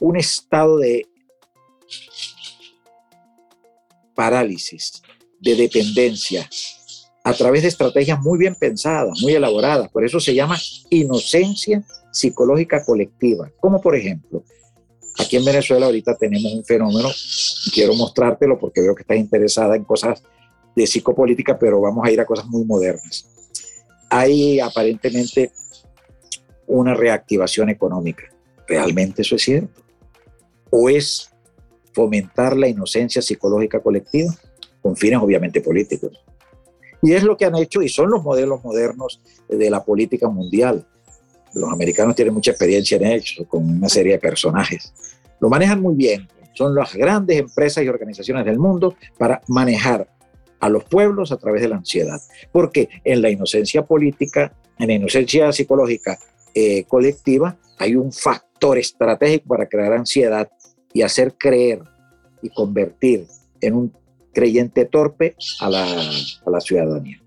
[0.00, 1.06] un estado de
[4.14, 5.02] parálisis,
[5.40, 6.48] de dependencia,
[7.24, 9.90] a través de estrategias muy bien pensadas, muy elaboradas.
[9.90, 10.58] Por eso se llama
[10.90, 13.50] inocencia psicológica colectiva.
[13.60, 14.44] Como por ejemplo,
[15.18, 17.08] aquí en Venezuela ahorita tenemos un fenómeno,
[17.72, 20.22] quiero mostrártelo porque veo que estás interesada en cosas
[20.74, 23.26] de psicopolítica, pero vamos a ir a cosas muy modernas.
[24.08, 25.52] Hay aparentemente
[26.66, 28.24] una reactivación económica.
[28.66, 29.82] ¿Realmente eso es cierto?
[30.70, 31.29] ¿O es
[31.92, 34.34] fomentar la inocencia psicológica colectiva
[34.82, 36.12] con fines obviamente políticos?
[37.02, 40.86] Y es lo que han hecho y son los modelos modernos de la política mundial.
[41.54, 44.92] Los americanos tienen mucha experiencia en ello, con una serie de personajes.
[45.40, 46.28] Lo manejan muy bien.
[46.54, 50.08] Son las grandes empresas y organizaciones del mundo para manejar
[50.60, 52.20] a los pueblos a través de la ansiedad.
[52.52, 56.18] Porque en la inocencia política, en la inocencia psicológica
[56.54, 60.50] eh, colectiva, hay un factor estratégico para crear ansiedad
[60.92, 61.82] y hacer creer
[62.42, 63.26] y convertir
[63.60, 63.92] en un
[64.32, 67.20] creyente torpe a la, ciudadanía.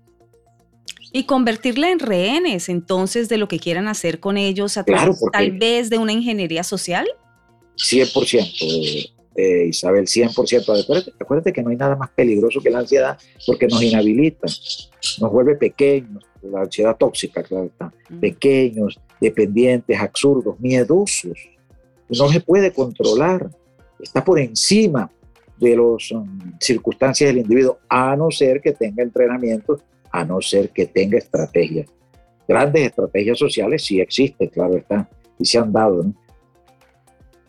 [1.12, 5.52] Y convertirla en rehenes, entonces, de lo que quieran hacer con ellos, a través, tal
[5.52, 7.06] vez de una ingeniería social.
[7.76, 10.82] 100%, eh, Isabel, 100%.
[10.82, 14.46] Acuérdate, acuérdate que no hay nada más peligroso que la ansiedad porque nos inhabilita,
[15.20, 18.20] nos vuelve pequeños, la ansiedad tóxica, claro está, mm.
[18.20, 21.38] pequeños, dependientes, absurdos, miedosos.
[22.08, 23.50] No se puede controlar,
[23.98, 25.10] está por encima
[25.58, 26.26] de las um,
[26.60, 31.88] circunstancias del individuo, a no ser que tenga entrenamiento, a no ser que tenga estrategias.
[32.46, 36.04] Grandes estrategias sociales sí existen, claro está, y se han dado,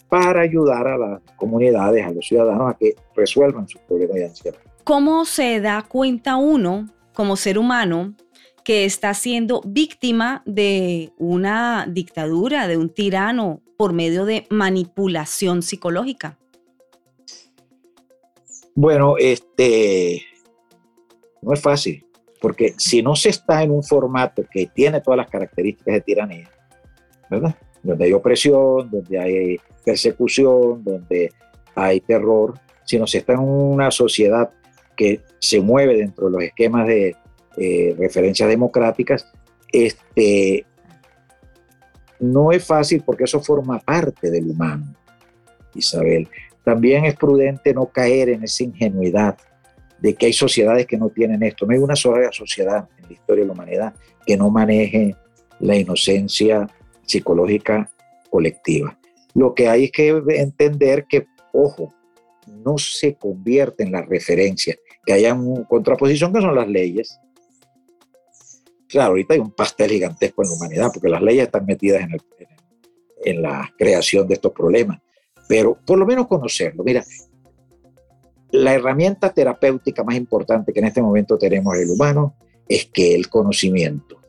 [0.08, 4.58] para ayudar a las comunidades, a los ciudadanos a que resuelvan sus problemas de ansiedad.
[4.84, 8.16] ¿Cómo se da cuenta uno, como ser humano,
[8.64, 16.38] que está siendo víctima de una dictadura, de un tirano, por medio de manipulación psicológica?
[18.74, 20.24] Bueno, este
[21.42, 22.06] no es fácil,
[22.42, 26.50] porque si no se está en un formato que tiene todas las características de tiranía,
[27.30, 27.56] ¿verdad?
[27.84, 31.32] Donde hay opresión, donde hay persecución, donde
[31.76, 34.50] hay terror, si no se está en una sociedad
[34.96, 37.16] que se mueve dentro de los esquemas de
[37.58, 39.32] eh, referencias democráticas,
[39.72, 40.66] este,
[42.20, 44.94] no es fácil porque eso forma parte del humano,
[45.74, 46.28] Isabel.
[46.64, 49.38] También es prudente no caer en esa ingenuidad
[50.00, 51.66] de que hay sociedades que no tienen esto.
[51.66, 53.94] No hay una sola sociedad en la historia de la humanidad
[54.26, 55.16] que no maneje
[55.60, 56.68] la inocencia
[57.06, 57.90] psicológica
[58.30, 58.98] colectiva.
[59.34, 61.94] Lo que hay es que entender que, ojo,
[62.48, 64.76] no se convierte en la referencia,
[65.06, 67.20] que haya una contraposición que son las leyes.
[68.96, 72.18] Claro, ahorita hay un pastel gigantesco en la humanidad porque las leyes están metidas en,
[73.26, 75.00] en la creación de estos problemas
[75.48, 76.84] pero por lo menos conocerlo.
[76.84, 77.04] Mira,
[78.52, 82.36] la herramienta terapéutica más importante que en este momento tenemos el humano
[82.68, 84.22] es que el conocimiento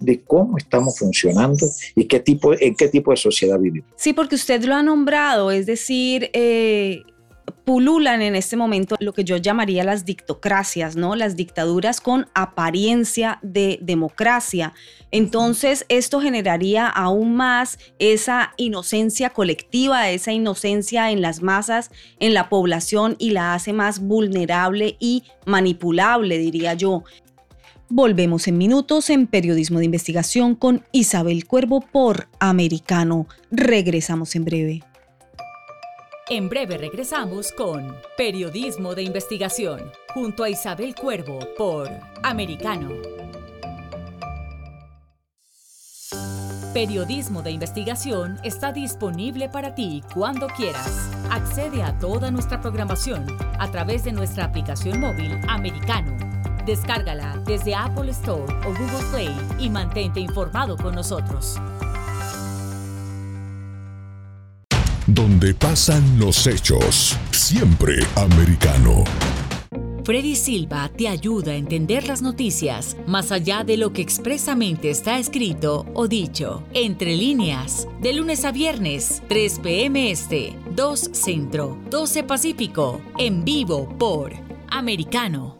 [0.00, 3.90] de cómo estamos funcionando y qué tipo, en qué tipo de sociedad vivimos.
[3.96, 7.02] Sí, porque usted lo ha nombrado, es decir, eh,
[7.50, 11.14] pululan en este momento lo que yo llamaría las dictocracias, ¿no?
[11.16, 14.72] Las dictaduras con apariencia de democracia.
[15.10, 22.48] Entonces, esto generaría aún más esa inocencia colectiva, esa inocencia en las masas, en la
[22.48, 27.04] población y la hace más vulnerable y manipulable, diría yo.
[27.88, 33.26] Volvemos en minutos en Periodismo de Investigación con Isabel Cuervo por Americano.
[33.50, 34.89] Regresamos en breve.
[36.32, 41.90] En breve regresamos con Periodismo de Investigación, junto a Isabel Cuervo por
[42.22, 42.90] Americano.
[46.72, 51.10] Periodismo de Investigación está disponible para ti cuando quieras.
[51.32, 53.26] Accede a toda nuestra programación
[53.58, 56.16] a través de nuestra aplicación móvil Americano.
[56.64, 61.56] Descárgala desde Apple Store o Google Play y mantente informado con nosotros.
[65.14, 67.16] Donde pasan los hechos.
[67.30, 69.04] Siempre americano.
[70.04, 75.18] Freddy Silva te ayuda a entender las noticias más allá de lo que expresamente está
[75.18, 76.64] escrito o dicho.
[76.74, 80.10] Entre líneas, de lunes a viernes, 3 p.m.
[80.10, 84.32] Este, 2 Centro, 12 Pacífico, en vivo por
[84.68, 85.59] Americano.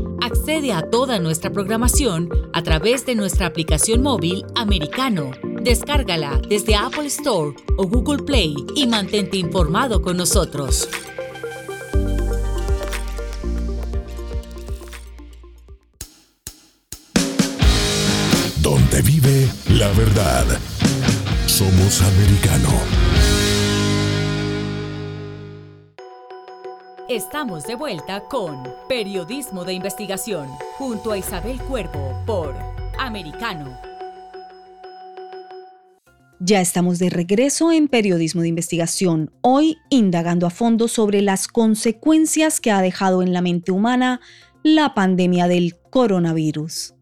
[0.21, 5.31] Accede a toda nuestra programación a través de nuestra aplicación móvil americano.
[5.63, 10.87] Descárgala desde Apple Store o Google Play y mantente informado con nosotros.
[18.61, 20.45] Donde vive la verdad.
[21.47, 23.50] Somos americano.
[27.11, 30.47] Estamos de vuelta con Periodismo de Investigación
[30.77, 32.55] junto a Isabel Cuervo por
[32.97, 33.77] Americano.
[36.39, 42.61] Ya estamos de regreso en Periodismo de Investigación, hoy indagando a fondo sobre las consecuencias
[42.61, 44.21] que ha dejado en la mente humana
[44.63, 46.93] la pandemia del coronavirus.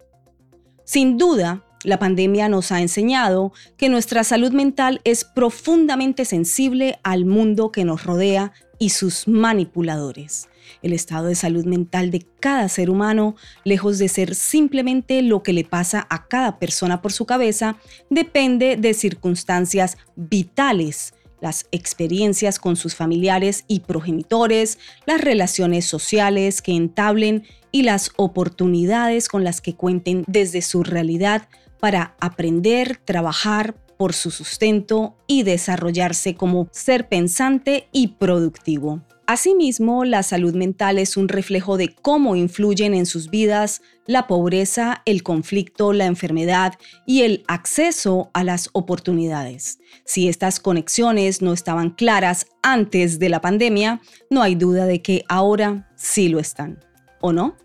[0.85, 7.25] Sin duda, la pandemia nos ha enseñado que nuestra salud mental es profundamente sensible al
[7.25, 10.47] mundo que nos rodea y sus manipuladores.
[10.81, 15.53] El estado de salud mental de cada ser humano, lejos de ser simplemente lo que
[15.53, 17.77] le pasa a cada persona por su cabeza,
[18.09, 26.73] depende de circunstancias vitales, las experiencias con sus familiares y progenitores, las relaciones sociales que
[26.73, 31.47] entablen y las oportunidades con las que cuenten desde su realidad
[31.79, 39.01] para aprender, trabajar, por su sustento y desarrollarse como ser pensante y productivo.
[39.27, 45.01] Asimismo, la salud mental es un reflejo de cómo influyen en sus vidas la pobreza,
[45.05, 46.75] el conflicto, la enfermedad
[47.05, 49.79] y el acceso a las oportunidades.
[50.05, 55.25] Si estas conexiones no estaban claras antes de la pandemia, no hay duda de que
[55.27, 56.79] ahora sí lo están.
[57.19, 57.57] ¿O no?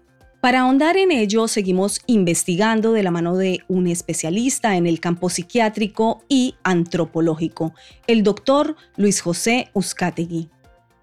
[0.45, 5.30] Para ahondar en ello, seguimos investigando de la mano de un especialista en el campo
[5.30, 7.72] psiquiátrico y antropológico,
[8.07, 10.51] el doctor Luis José Uzcategui.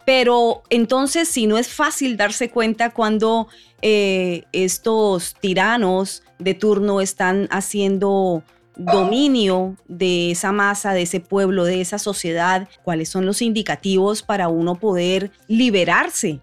[0.06, 3.48] Pero entonces, si no es fácil darse cuenta cuando
[3.82, 8.44] eh, estos tiranos de turno están haciendo
[8.76, 14.50] dominio de esa masa, de ese pueblo, de esa sociedad, cuáles son los indicativos para
[14.50, 16.42] uno poder liberarse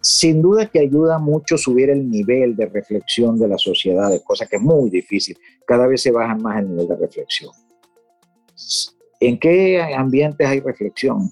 [0.00, 4.56] sin duda que ayuda mucho subir el nivel de reflexión de la sociedad, cosa que
[4.56, 5.36] es muy difícil.
[5.66, 7.52] Cada vez se baja más el nivel de reflexión.
[9.20, 11.30] ¿En qué ambientes hay reflexión?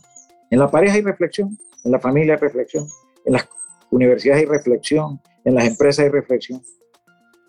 [0.51, 2.87] En la pareja hay reflexión, en la familia hay reflexión,
[3.25, 3.49] en las
[3.91, 6.63] universidades hay reflexión, en las empresas hay reflexión.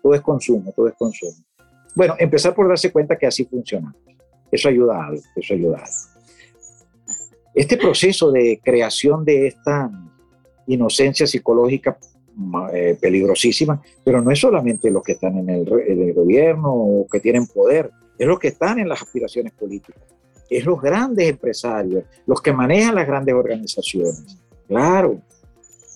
[0.02, 1.36] Todo es consumo, todo es consumo.
[1.94, 3.94] Bueno, empezar por darse cuenta que así funciona.
[4.50, 6.16] Eso ayuda a algo, eso ayuda a algo.
[7.54, 9.90] Este proceso de creación de esta
[10.66, 11.98] inocencia psicológica
[12.70, 17.46] eh, peligrosísima, pero no es solamente los que están en el, gobierno o que tienen
[17.46, 20.02] poder, es los que están en las aspiraciones políticas,
[20.50, 24.38] es los grandes empresarios, los que manejan las grandes organizaciones.
[24.68, 25.18] Claro,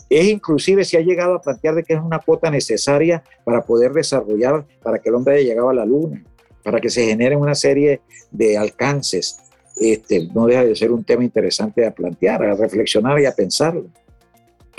[0.09, 3.93] es inclusive si ha llegado a plantear de que es una cuota necesaria para poder
[3.93, 6.25] desarrollar, para que el hombre haya llegado a la luna,
[6.65, 8.01] para que se generen una serie
[8.31, 9.41] de alcances.
[9.77, 13.89] Este, no deja de ser un tema interesante a plantear, a reflexionar y a pensarlo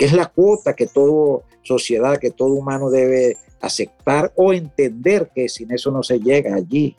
[0.04, 5.72] es la cuota que toda sociedad, que todo humano debe aceptar o entender que sin
[5.72, 6.96] eso no se llega allí,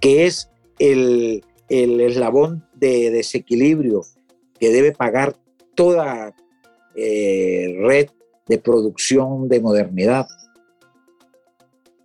[0.00, 4.02] que es el, eslabón de desequilibrio
[4.58, 5.36] que debe pagar
[5.74, 6.34] toda
[6.96, 8.08] eh, red
[8.48, 10.26] de producción de modernidad.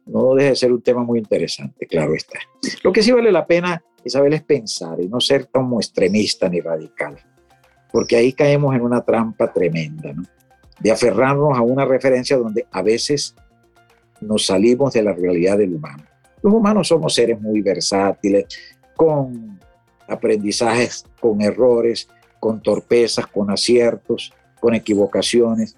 [0.06, 2.40] No deja de ser un tema muy interesante, claro está.
[2.84, 6.60] Lo que sí vale la pena, Isabel, es pensar y no ser como extremista ni
[6.62, 7.18] radical
[7.96, 10.24] porque ahí caemos en una trampa tremenda, ¿no?
[10.82, 13.34] de aferrarnos a una referencia donde a veces
[14.20, 16.04] nos salimos de la realidad del humano.
[16.42, 18.48] Los humanos somos seres muy versátiles,
[18.98, 19.58] con
[20.10, 25.78] aprendizajes, con errores, con torpezas, con aciertos, con equivocaciones,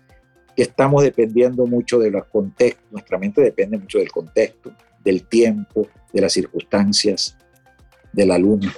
[0.56, 4.72] que estamos dependiendo mucho de los contextos, nuestra mente depende mucho del contexto,
[5.04, 7.38] del tiempo, de las circunstancias,
[8.12, 8.74] de la luna,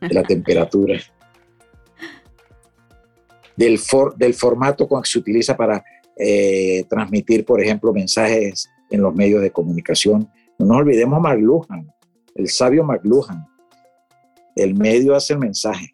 [0.00, 0.96] de la temperatura,
[3.56, 3.80] del,
[4.16, 5.84] del formato que se utiliza para
[6.18, 10.30] eh, transmitir, por ejemplo, mensajes en los medios de comunicación.
[10.58, 11.90] No nos olvidemos McLuhan,
[12.34, 13.46] el sabio McLuhan.
[14.54, 15.90] El medio hace el mensaje.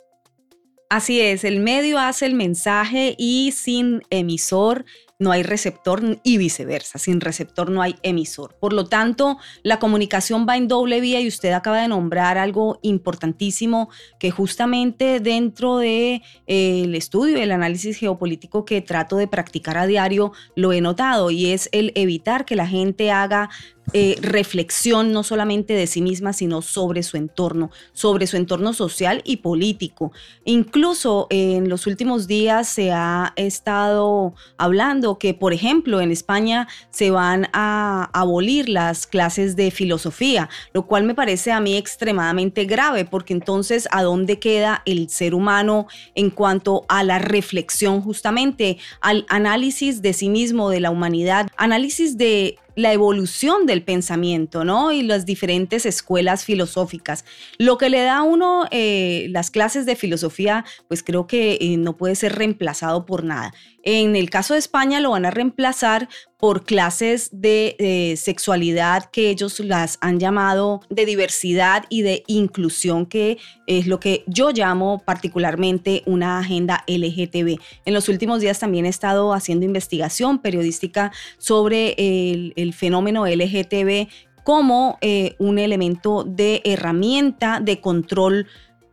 [0.89, 4.85] Así es, el medio hace el mensaje y sin emisor
[5.23, 6.99] no hay receptor y viceversa.
[6.99, 8.57] Sin receptor no hay emisor.
[8.61, 12.79] Por lo tanto, la comunicación va en doble vía y usted acaba de nombrar algo
[12.83, 19.79] importantísimo que justamente dentro del de, el estudio el análisis geopolítico que trato de practicar
[19.79, 23.51] a diario lo he notado y es el evitar que la gente haga
[23.95, 29.21] eh, reflexión no solamente de sí misma, sino sobre su entorno, sobre su entorno social
[29.25, 30.13] y político.
[30.45, 37.11] Incluso en los últimos días se ha estado hablando que, por ejemplo, en España se
[37.11, 43.05] van a abolir las clases de filosofía, lo cual me parece a mí extremadamente grave,
[43.05, 49.27] porque entonces, ¿a dónde queda el ser humano en cuanto a la reflexión justamente, al
[49.29, 54.93] análisis de sí mismo, de la humanidad, análisis de la evolución del pensamiento, ¿no?
[54.93, 57.25] Y las diferentes escuelas filosóficas.
[57.59, 61.77] Lo que le da a uno eh, las clases de filosofía, pues creo que eh,
[61.77, 63.53] no puede ser reemplazado por nada.
[63.83, 66.09] En el caso de España lo van a reemplazar
[66.39, 73.39] por clases de sexualidad que ellos las han llamado de diversidad y de inclusión, que
[73.67, 77.61] es lo que yo llamo particularmente una agenda LGTB.
[77.85, 84.09] En los últimos días también he estado haciendo investigación periodística sobre el, fenómeno LGTB
[84.45, 88.47] como eh, un elemento de herramienta de control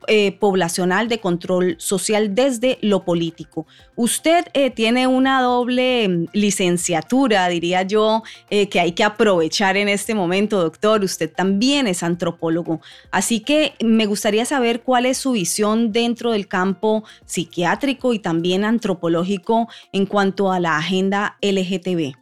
[0.07, 3.67] eh, poblacional de control social desde lo político.
[3.95, 9.89] Usted eh, tiene una doble mm, licenciatura, diría yo, eh, que hay que aprovechar en
[9.89, 11.03] este momento, doctor.
[11.03, 12.81] Usted también es antropólogo.
[13.11, 18.63] Así que me gustaría saber cuál es su visión dentro del campo psiquiátrico y también
[18.63, 22.13] antropológico en cuanto a la agenda LGTB.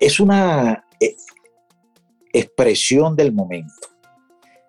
[0.00, 0.84] Es una
[2.32, 3.72] expresión del momento.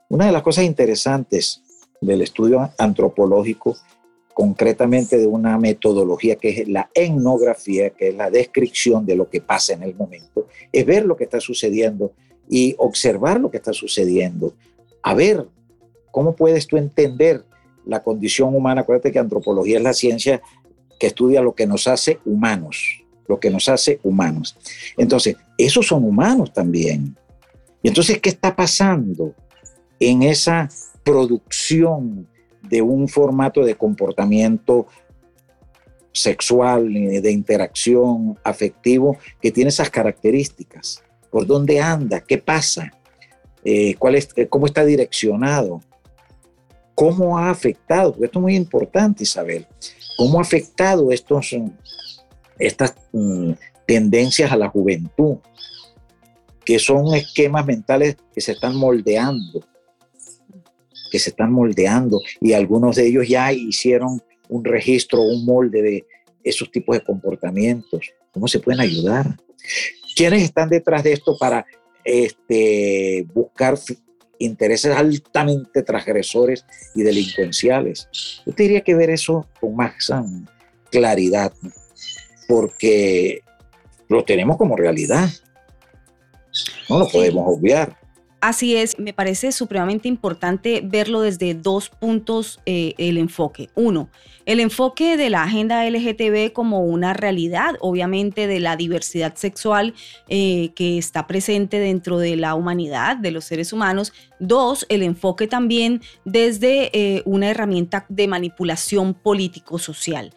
[0.09, 1.64] Una de las cosas interesantes
[2.02, 3.78] del estudio antropológico,
[4.34, 9.39] concretamente de una metodología que es la etnografía, que es la descripción de lo que
[9.39, 12.14] pasa en el momento, es ver lo que está sucediendo
[12.49, 14.56] y observar lo que está sucediendo.
[15.04, 15.45] A ver,
[16.12, 17.45] ¿cómo puedes tú entender
[17.86, 18.82] la condición humana?
[18.82, 20.41] Acuérdate que antropología es la ciencia
[20.99, 24.58] que estudia lo que nos hace humanos, lo que nos hace humanos.
[24.97, 27.16] Entonces, esos son humanos también.
[27.84, 29.34] Y entonces, ¿qué está pasando
[29.99, 30.70] en esa
[31.12, 32.26] producción
[32.62, 34.88] de un formato de comportamiento
[36.14, 41.03] sexual, de interacción afectivo que tiene esas características.
[41.30, 42.22] ¿Por dónde anda?
[42.22, 42.93] ¿Qué pasa?
[43.66, 45.82] Eh, ¿cuál es, ¿Cómo está direccionado?
[46.95, 48.16] ¿Cómo ha afectado?
[48.22, 49.68] esto es muy importante, Isabel.
[50.18, 51.53] ¿Cómo ha afectado estos,
[52.57, 53.51] estas mm,
[53.86, 55.39] tendencias a la juventud?
[56.64, 59.71] Que son esquemas mentales que se están moldeando
[61.12, 66.05] que se están moldeando y algunos de ellos ya hicieron un registro, un molde de
[66.43, 68.12] esos tipos de comportamientos.
[68.32, 69.38] ¿Cómo se pueden ayudar?
[70.16, 71.66] ¿Quiénes están detrás de esto para
[72.03, 73.78] este, buscar
[74.39, 78.09] intereses altamente transgresores y delincuenciales?
[78.45, 80.45] Yo diría que ver eso con más um,
[80.89, 81.53] claridad,
[82.47, 83.41] porque
[84.09, 85.30] lo tenemos como realidad.
[86.89, 88.01] No lo podemos obviar.
[88.42, 93.70] Así es, me parece supremamente importante verlo desde dos puntos eh, el enfoque.
[93.76, 94.10] Uno,
[94.48, 99.94] el enfoque de la agenda LGTB como una realidad, obviamente, de la diversidad sexual
[100.28, 104.12] eh, que está presente dentro de la humanidad, de los seres humanos.
[104.39, 110.34] Dos, el enfoque también desde eh, una herramienta de manipulación político-social.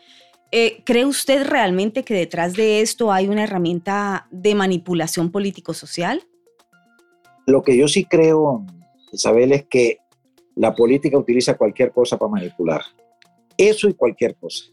[0.85, 6.25] ¿Cree usted realmente que detrás de esto hay una herramienta de manipulación político-social?
[7.47, 8.65] Lo que yo sí creo,
[9.13, 9.99] Isabel, es que
[10.57, 12.83] la política utiliza cualquier cosa para manipular.
[13.57, 14.65] Eso y cualquier cosa.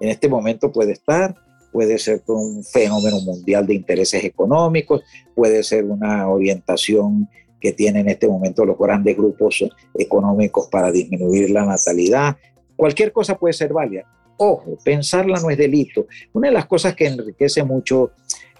[0.00, 1.34] En este momento puede estar,
[1.72, 5.02] puede ser un fenómeno mundial de intereses económicos,
[5.34, 7.28] puede ser una orientación
[7.60, 9.64] que tienen en este momento los grandes grupos
[9.96, 12.36] económicos para disminuir la natalidad.
[12.76, 14.04] Cualquier cosa puede ser válida.
[14.36, 16.06] Ojo, pensarla no es delito.
[16.32, 18.10] Una de las cosas que enriquece mucho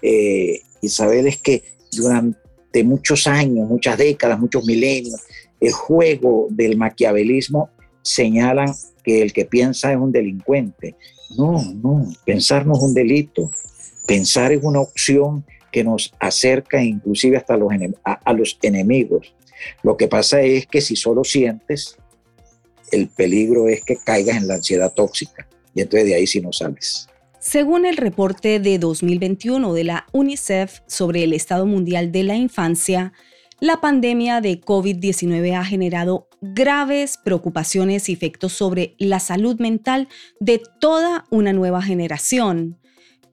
[0.01, 2.37] eh, Isabel, es que durante
[2.81, 5.21] muchos años, muchas décadas, muchos milenios,
[5.59, 7.69] el juego del maquiavelismo
[8.01, 10.95] señalan que el que piensa es un delincuente.
[11.37, 13.51] No, no, pensar no es un delito.
[14.07, 17.55] Pensar es una opción que nos acerca inclusive hasta
[18.03, 19.33] a, los enemigos.
[19.81, 21.97] Lo que pasa es que si solo sientes,
[22.91, 26.53] el peligro es que caigas en la ansiedad tóxica y entonces de ahí sí no
[26.53, 27.07] sales.
[27.45, 33.11] Según el reporte de 2021 de la UNICEF sobre el estado mundial de la infancia,
[33.59, 40.07] la pandemia de COVID-19 ha generado graves preocupaciones y efectos sobre la salud mental
[40.39, 42.79] de toda una nueva generación.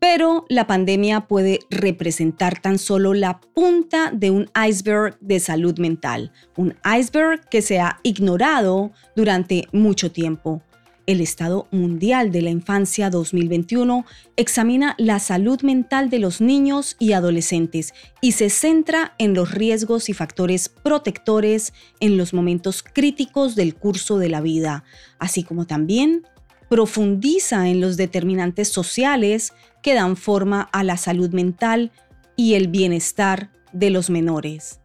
[0.01, 6.33] Pero la pandemia puede representar tan solo la punta de un iceberg de salud mental,
[6.57, 10.65] un iceberg que se ha ignorado durante mucho tiempo.
[11.11, 14.07] El Estado Mundial de la Infancia 2021
[14.37, 20.09] examina la salud mental de los niños y adolescentes y se centra en los riesgos
[20.09, 24.85] y factores protectores en los momentos críticos del curso de la vida,
[25.19, 26.29] así como también
[26.69, 29.53] profundiza en los determinantes sociales
[29.83, 31.91] que dan forma a la salud mental
[32.37, 34.79] y el bienestar de los menores.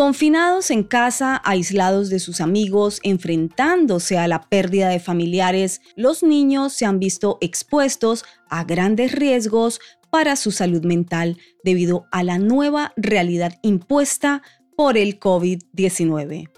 [0.00, 6.72] Confinados en casa, aislados de sus amigos, enfrentándose a la pérdida de familiares, los niños
[6.72, 9.78] se han visto expuestos a grandes riesgos
[10.08, 14.40] para su salud mental debido a la nueva realidad impuesta
[14.74, 16.48] por el COVID-19.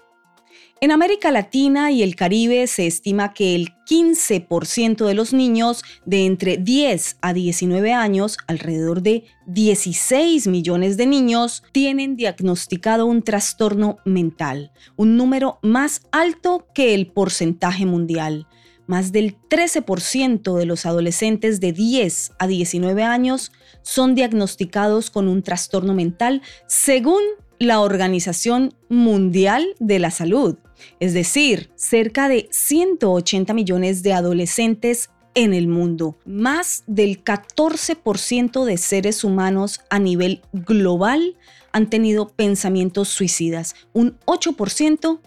[0.83, 6.25] En América Latina y el Caribe se estima que el 15% de los niños de
[6.25, 13.99] entre 10 a 19 años, alrededor de 16 millones de niños, tienen diagnosticado un trastorno
[14.03, 18.45] mental, un número más alto que el porcentaje mundial.
[18.85, 23.53] Más del 13% de los adolescentes de 10 a 19 años
[23.83, 27.21] son diagnosticados con un trastorno mental según
[27.59, 30.57] la Organización Mundial de la Salud.
[30.99, 36.17] Es decir, cerca de 180 millones de adolescentes en el mundo.
[36.25, 41.37] Más del 14% de seres humanos a nivel global
[41.71, 43.75] han tenido pensamientos suicidas.
[43.93, 45.19] Un 8%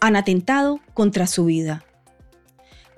[0.00, 1.84] han atentado contra su vida.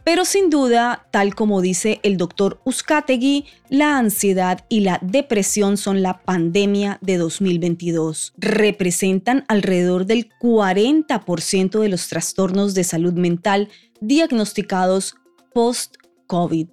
[0.05, 6.03] Pero sin duda, tal como dice el doctor Uzcategui, la ansiedad y la depresión son
[6.03, 8.35] la pandemia de 2022.
[8.39, 13.69] Representan alrededor del 40% de los trastornos de salud mental
[14.01, 15.17] diagnosticados
[15.53, 16.69] post-COVID,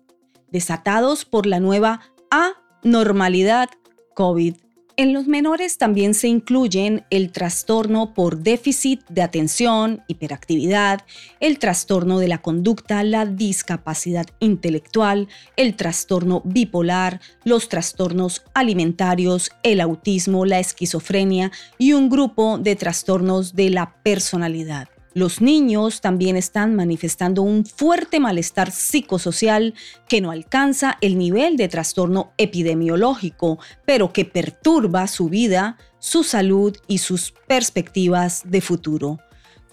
[0.51, 3.69] desatados por la nueva anormalidad
[4.15, 4.55] COVID
[4.97, 11.01] en los menores también se incluyen el trastorno por déficit de atención, hiperactividad,
[11.39, 19.81] el trastorno de la conducta, la discapacidad intelectual, el trastorno bipolar, los trastornos alimentarios, el
[19.81, 24.89] autismo, la esquizofrenia y un grupo de trastornos de la personalidad.
[25.17, 29.73] Los niños también están manifestando un fuerte malestar psicosocial
[30.07, 36.77] que no alcanza el nivel de trastorno epidemiológico, pero que perturba su vida, su salud
[36.87, 39.17] y sus perspectivas de futuro.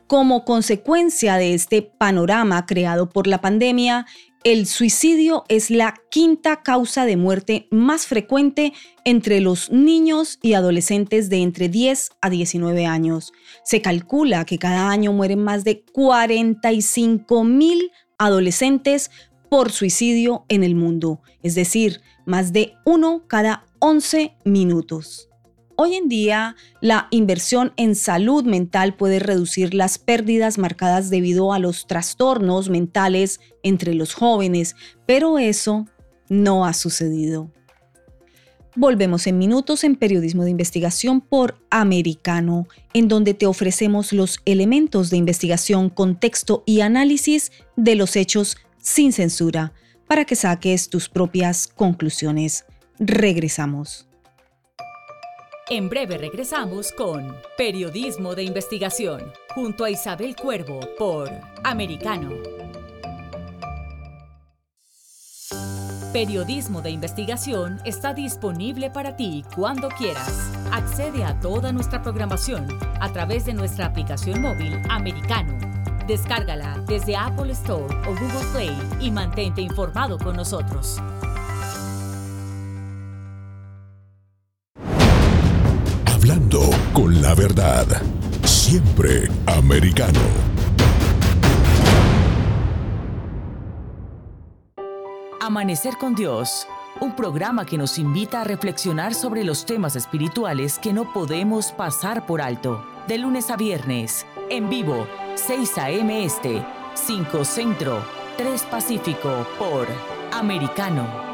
[0.06, 4.06] Como consecuencia de este panorama creado por la pandemia,
[4.44, 8.74] el suicidio es la quinta causa de muerte más frecuente
[9.04, 13.32] entre los niños y adolescentes de entre 10 a 19 años.
[13.64, 19.10] Se calcula que cada año mueren más de 45 mil adolescentes
[19.48, 25.30] por suicidio en el mundo, es decir, más de uno cada 11 minutos.
[25.76, 31.58] Hoy en día, la inversión en salud mental puede reducir las pérdidas marcadas debido a
[31.58, 35.86] los trastornos mentales entre los jóvenes, pero eso
[36.28, 37.50] no ha sucedido.
[38.76, 45.10] Volvemos en minutos en Periodismo de Investigación por Americano, en donde te ofrecemos los elementos
[45.10, 49.72] de investigación, contexto y análisis de los hechos sin censura,
[50.06, 52.64] para que saques tus propias conclusiones.
[52.98, 54.06] Regresamos.
[55.70, 61.30] En breve regresamos con Periodismo de Investigación, junto a Isabel Cuervo por
[61.62, 62.32] Americano.
[66.12, 70.52] Periodismo de Investigación está disponible para ti cuando quieras.
[70.70, 72.68] Accede a toda nuestra programación
[73.00, 75.58] a través de nuestra aplicación móvil Americano.
[76.06, 81.00] Descárgala desde Apple Store o Google Play y mantente informado con nosotros.
[86.94, 87.86] Con la verdad.
[88.44, 90.20] Siempre americano.
[95.40, 96.66] Amanecer con Dios,
[97.00, 102.24] un programa que nos invita a reflexionar sobre los temas espirituales que no podemos pasar
[102.26, 102.86] por alto.
[103.08, 106.24] De lunes a viernes, en vivo, 6 a.m.
[106.24, 106.64] Este,
[106.94, 108.02] 5 Centro,
[108.38, 109.88] 3 Pacífico, por
[110.32, 111.33] Americano.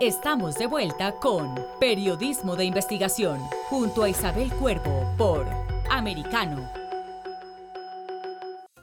[0.00, 5.44] Estamos de vuelta con Periodismo de Investigación junto a Isabel Cuervo por
[5.90, 6.70] Americano.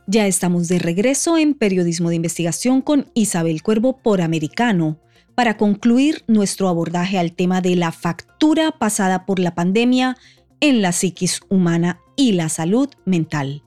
[0.07, 4.99] Ya estamos de regreso en Periodismo de Investigación con Isabel Cuervo por Americano
[5.35, 10.17] para concluir nuestro abordaje al tema de la factura pasada por la pandemia
[10.59, 13.63] en la psiquis humana y la salud mental.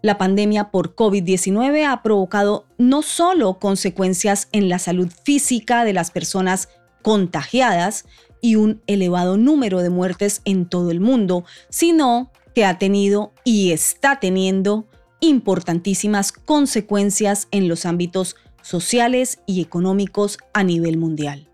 [0.00, 6.10] La pandemia por COVID-19 ha provocado no solo consecuencias en la salud física de las
[6.10, 6.70] personas
[7.06, 8.04] contagiadas
[8.40, 13.70] y un elevado número de muertes en todo el mundo, sino que ha tenido y
[13.70, 14.88] está teniendo
[15.20, 21.48] importantísimas consecuencias en los ámbitos sociales y económicos a nivel mundial.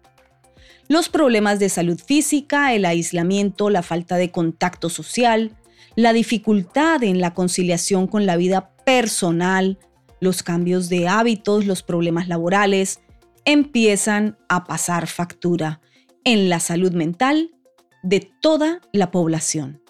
[0.88, 5.54] Los problemas de salud física, el aislamiento, la falta de contacto social,
[5.96, 9.78] la dificultad en la conciliación con la vida personal,
[10.18, 13.00] los cambios de hábitos, los problemas laborales,
[13.44, 15.80] empiezan a pasar factura
[16.24, 17.50] en la salud mental
[18.02, 19.82] de toda la población.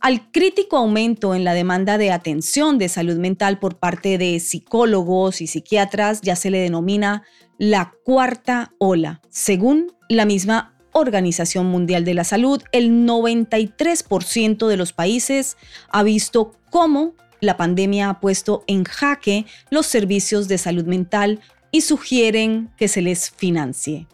[0.00, 5.40] Al crítico aumento en la demanda de atención de salud mental por parte de psicólogos
[5.40, 7.22] y psiquiatras ya se le denomina
[7.56, 9.20] la cuarta ola.
[9.28, 15.56] Según la misma Organización Mundial de la Salud, el 93% de los países
[15.88, 21.40] ha visto cómo la pandemia ha puesto en jaque los servicios de salud mental
[21.72, 24.06] y sugieren que se les financie.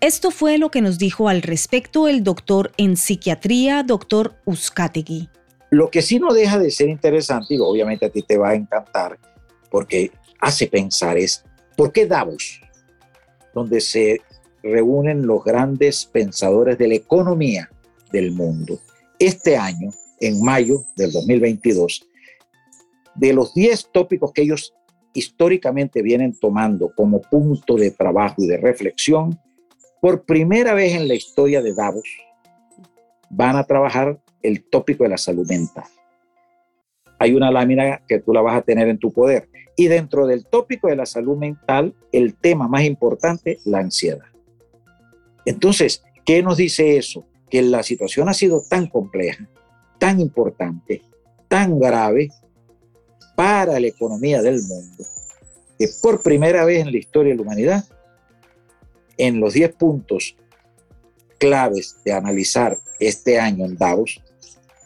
[0.00, 5.28] Esto fue lo que nos dijo al respecto el doctor en psiquiatría, doctor Uzcategui.
[5.68, 8.54] Lo que sí no deja de ser interesante, y obviamente a ti te va a
[8.54, 9.18] encantar,
[9.70, 10.10] porque
[10.40, 11.44] hace pensar es,
[11.76, 12.60] ¿por qué Davos,
[13.52, 14.22] donde se
[14.62, 17.70] reúnen los grandes pensadores de la economía
[18.12, 18.80] del mundo,
[19.18, 19.90] este año,
[20.20, 22.06] en mayo del 2022,
[23.16, 24.72] de los 10 tópicos que ellos
[25.14, 29.38] históricamente vienen tomando como punto de trabajo y de reflexión,
[30.00, 32.08] por primera vez en la historia de Davos
[33.28, 35.84] van a trabajar el tópico de la salud mental.
[37.18, 39.48] Hay una lámina que tú la vas a tener en tu poder.
[39.76, 44.24] Y dentro del tópico de la salud mental, el tema más importante, la ansiedad.
[45.44, 47.26] Entonces, ¿qué nos dice eso?
[47.50, 49.48] Que la situación ha sido tan compleja,
[49.98, 51.02] tan importante,
[51.48, 52.30] tan grave,
[53.40, 55.02] para la economía del mundo,
[55.78, 57.84] que por primera vez en la historia de la humanidad,
[59.16, 60.36] en los 10 puntos
[61.38, 64.20] claves de analizar este año en Davos,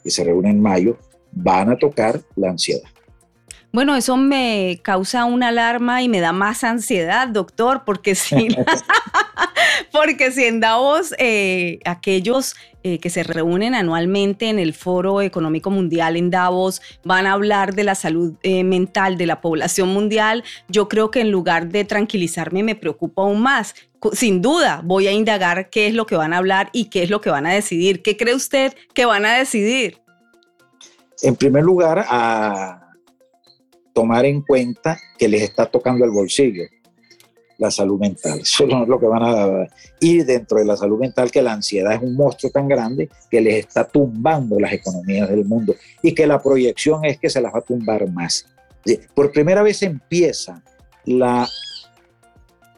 [0.05, 0.97] que se reúne en mayo,
[1.33, 2.89] van a tocar la ansiedad.
[3.75, 8.47] Bueno, eso me causa una alarma y me da más ansiedad, doctor, porque si,
[9.93, 12.55] porque si en Davos eh, aquellos
[12.85, 17.75] eh, que se reúnen anualmente en el Foro Económico Mundial en Davos van a hablar
[17.75, 21.85] de la salud eh, mental de la población mundial, yo creo que en lugar de
[21.85, 23.75] tranquilizarme me preocupa aún más.
[24.12, 27.11] Sin duda, voy a indagar qué es lo que van a hablar y qué es
[27.11, 28.03] lo que van a decidir.
[28.03, 29.99] ¿Qué cree usted que van a decidir?
[31.22, 32.84] En primer lugar, a
[33.95, 36.64] tomar en cuenta que les está tocando el bolsillo
[37.59, 38.40] la salud mental.
[38.40, 39.68] Eso es lo que van a
[40.01, 43.40] ir dentro de la salud mental, que la ansiedad es un monstruo tan grande que
[43.40, 47.55] les está tumbando las economías del mundo y que la proyección es que se las
[47.55, 48.47] va a tumbar más.
[49.14, 50.62] Por primera vez empieza
[51.05, 51.49] la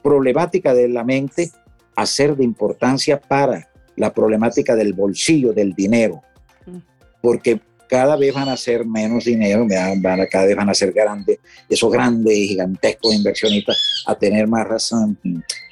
[0.02, 1.50] problemática de la mente
[1.96, 6.22] a ser de importancia para la problemática del bolsillo, del dinero,
[6.66, 6.78] mm.
[7.22, 11.38] porque cada vez van a ser menos dinero, van cada vez van a ser grandes,
[11.68, 15.18] esos grandes, gigantescos inversionistas a tener más razón,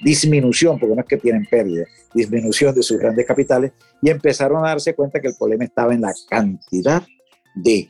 [0.03, 1.85] disminución, porque no es que tienen pérdida,
[2.15, 6.03] disminución de sus grandes capitales, y empezaron a darse cuenta que el problema estaba en
[6.03, 7.03] la cantidad
[7.55, 7.89] de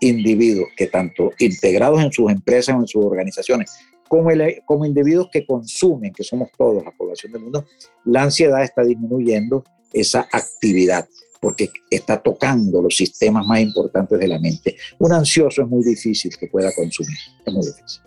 [0.00, 3.70] individuos que tanto integrados en sus empresas o en sus organizaciones,
[4.08, 4.30] como,
[4.64, 7.66] como individuos que consumen, que somos todos la población del mundo,
[8.04, 11.08] la ansiedad está disminuyendo esa actividad
[11.40, 14.76] porque está tocando los sistemas más importantes de la mente.
[14.98, 18.06] Un ansioso es muy difícil que pueda consumir, es muy difícil.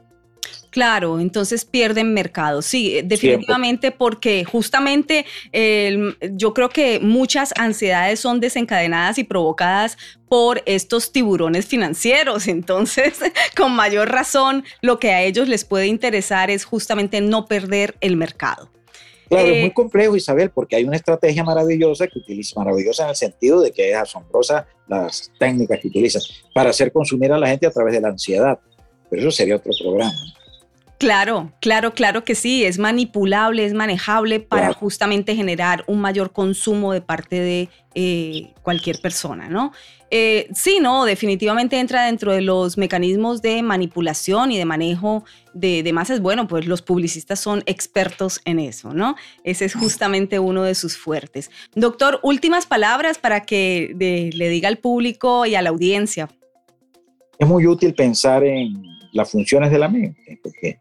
[0.69, 2.61] Claro, entonces pierden mercado.
[2.61, 5.25] Sí, definitivamente porque justamente
[6.31, 12.47] yo creo que muchas ansiedades son desencadenadas y provocadas por estos tiburones financieros.
[12.47, 13.19] Entonces,
[13.57, 18.15] con mayor razón, lo que a ellos les puede interesar es justamente no perder el
[18.15, 18.69] mercado.
[19.29, 23.09] Claro, es muy eh, complejo, Isabel, porque hay una estrategia maravillosa que utiliza, maravillosa en
[23.09, 26.21] el sentido de que es asombrosa las técnicas que utilizan
[26.53, 28.59] para hacer consumir a la gente a través de la ansiedad.
[29.09, 30.13] Pero eso sería otro programa.
[30.97, 36.91] Claro, claro, claro que sí, es manipulable, es manejable para justamente generar un mayor consumo
[36.91, 39.71] de parte de eh, cualquier persona, ¿no?
[40.11, 45.83] Eh, sí, no, definitivamente entra dentro de los mecanismos de manipulación y de manejo de,
[45.83, 46.19] de, masas.
[46.19, 49.15] Bueno, pues los publicistas son expertos en eso, ¿no?
[49.43, 51.51] Ese es justamente uno de sus fuertes.
[51.75, 53.93] Doctor, últimas palabras para que
[54.33, 56.29] le diga al público y a la audiencia.
[57.37, 58.81] Es muy útil pensar en
[59.13, 60.79] las funciones de la mente, porque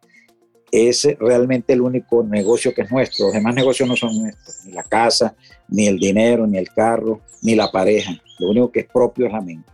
[0.70, 3.26] es realmente el único negocio que es nuestro.
[3.26, 5.34] Los demás negocios no son nuestros, ni la casa,
[5.68, 8.12] ni el dinero, ni el carro, ni la pareja.
[8.38, 9.70] Lo único que es propio es la mente.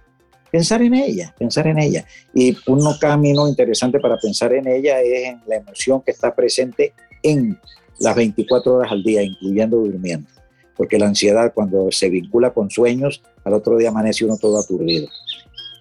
[0.51, 2.05] Pensar en ella, pensar en ella.
[2.33, 6.93] Y un camino interesante para pensar en ella es en la emoción que está presente
[7.23, 7.59] en
[7.99, 10.29] las 24 horas al día, incluyendo durmiendo.
[10.77, 15.09] Porque la ansiedad cuando se vincula con sueños, al otro día amanece uno todo aturdido.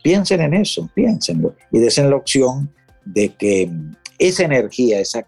[0.04, 2.70] Piensen en eso, piénsenlo y desen la opción
[3.06, 3.70] de que
[4.18, 5.26] esa energía, esa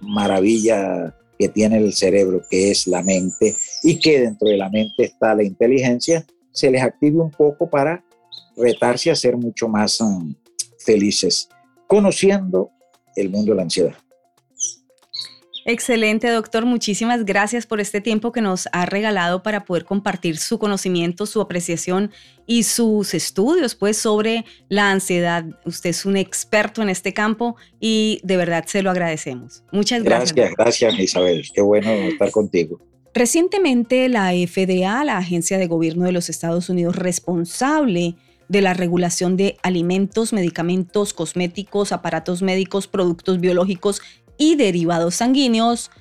[0.00, 5.04] maravilla que tiene el cerebro, que es la mente, y que dentro de la mente
[5.04, 6.24] está la inteligencia,
[6.54, 8.02] se les active un poco para
[8.56, 10.34] retarse a ser mucho más um,
[10.78, 11.48] felices,
[11.86, 12.70] conociendo
[13.16, 13.94] el mundo de la ansiedad.
[15.66, 16.66] Excelente, doctor.
[16.66, 21.40] Muchísimas gracias por este tiempo que nos ha regalado para poder compartir su conocimiento, su
[21.40, 22.10] apreciación
[22.46, 25.44] y sus estudios, pues, sobre la ansiedad.
[25.64, 29.64] Usted es un experto en este campo y de verdad se lo agradecemos.
[29.72, 30.34] Muchas gracias.
[30.34, 31.42] Gracias, gracias, Isabel.
[31.54, 32.78] Qué bueno estar contigo.
[33.14, 38.16] Recientemente, la FDA, la agencia de gobierno de los Estados Unidos responsable
[38.48, 44.02] de la regulación de alimentos, medicamentos, cosméticos, aparatos médicos, productos biológicos
[44.36, 45.92] y derivados sanguíneos,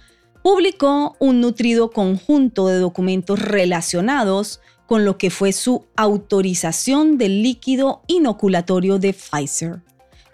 [0.41, 8.01] publicó un nutrido conjunto de documentos relacionados con lo que fue su autorización del líquido
[8.07, 9.83] inoculatorio de Pfizer.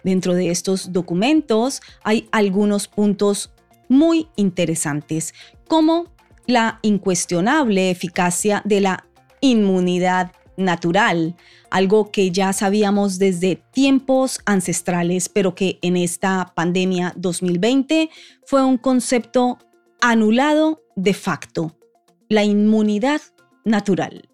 [0.02, 3.52] Dentro de estos documentos hay algunos puntos
[3.88, 5.34] muy interesantes,
[5.68, 6.06] como
[6.50, 9.06] la incuestionable eficacia de la
[9.40, 11.36] inmunidad natural,
[11.70, 18.10] algo que ya sabíamos desde tiempos ancestrales, pero que en esta pandemia 2020
[18.44, 19.58] fue un concepto
[20.00, 21.76] anulado de facto,
[22.28, 23.20] la inmunidad
[23.64, 24.30] natural.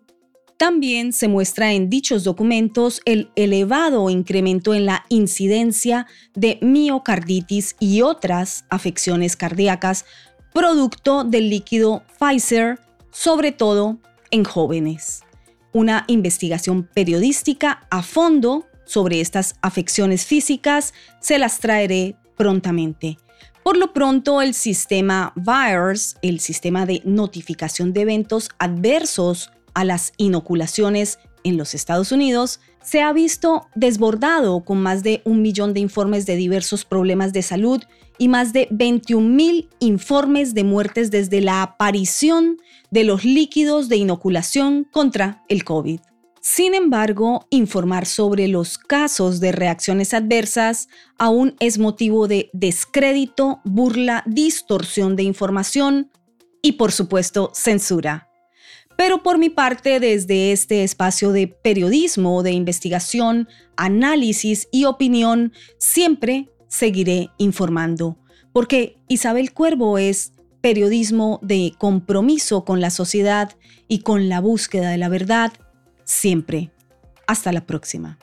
[0.59, 8.01] También se muestra en dichos documentos el elevado incremento en la incidencia de miocarditis y
[8.01, 10.07] otras afecciones cardíacas
[10.57, 12.81] producto del líquido Pfizer,
[13.11, 13.99] sobre todo
[14.31, 15.23] en jóvenes
[15.75, 23.19] una investigación periodística a fondo sobre estas afecciones físicas, se las traeré prontamente.
[23.63, 30.15] Por lo pronto, el sistema VIRES, el sistema de notificación de eventos adversos a las
[30.17, 35.81] inoculaciones en los Estados Unidos, se ha visto desbordado con más de un millón de
[35.81, 37.83] informes de diversos problemas de salud
[38.19, 42.59] y más de 21 mil informes de muertes desde la aparición
[42.91, 46.01] de los líquidos de inoculación contra el COVID.
[46.41, 50.89] Sin embargo, informar sobre los casos de reacciones adversas
[51.19, 56.13] aún es motivo de descrédito, burla, distorsión de información
[56.63, 58.31] y, por supuesto, censura.
[58.97, 66.49] Pero por mi parte, desde este espacio de periodismo, de investigación, análisis y opinión, siempre
[66.69, 68.17] seguiré informando,
[68.53, 73.53] porque Isabel Cuervo es periodismo de compromiso con la sociedad
[73.89, 75.53] y con la búsqueda de la verdad,
[76.05, 76.71] siempre.
[77.27, 78.19] Hasta la próxima.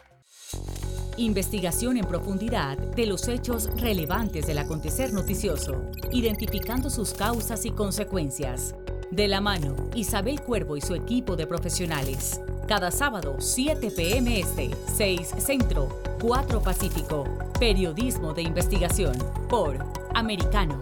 [1.18, 8.76] Investigación en profundidad de los hechos relevantes del acontecer noticioso, identificando sus causas y consecuencias.
[9.12, 12.41] De la mano, Isabel Cuervo y su equipo de profesionales.
[12.68, 14.39] Cada sábado, 7 p.m.
[14.39, 15.89] Este, 6 Centro,
[16.22, 17.26] 4 Pacífico.
[17.59, 19.18] Periodismo de investigación
[19.49, 19.78] por
[20.14, 20.82] Americano.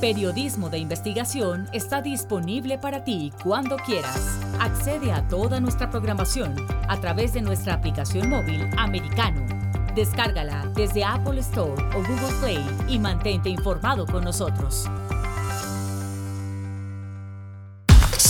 [0.00, 4.38] Periodismo de investigación está disponible para ti cuando quieras.
[4.60, 6.54] Accede a toda nuestra programación
[6.88, 9.44] a través de nuestra aplicación móvil Americano.
[9.94, 14.88] Descárgala desde Apple Store o Google Play y mantente informado con nosotros.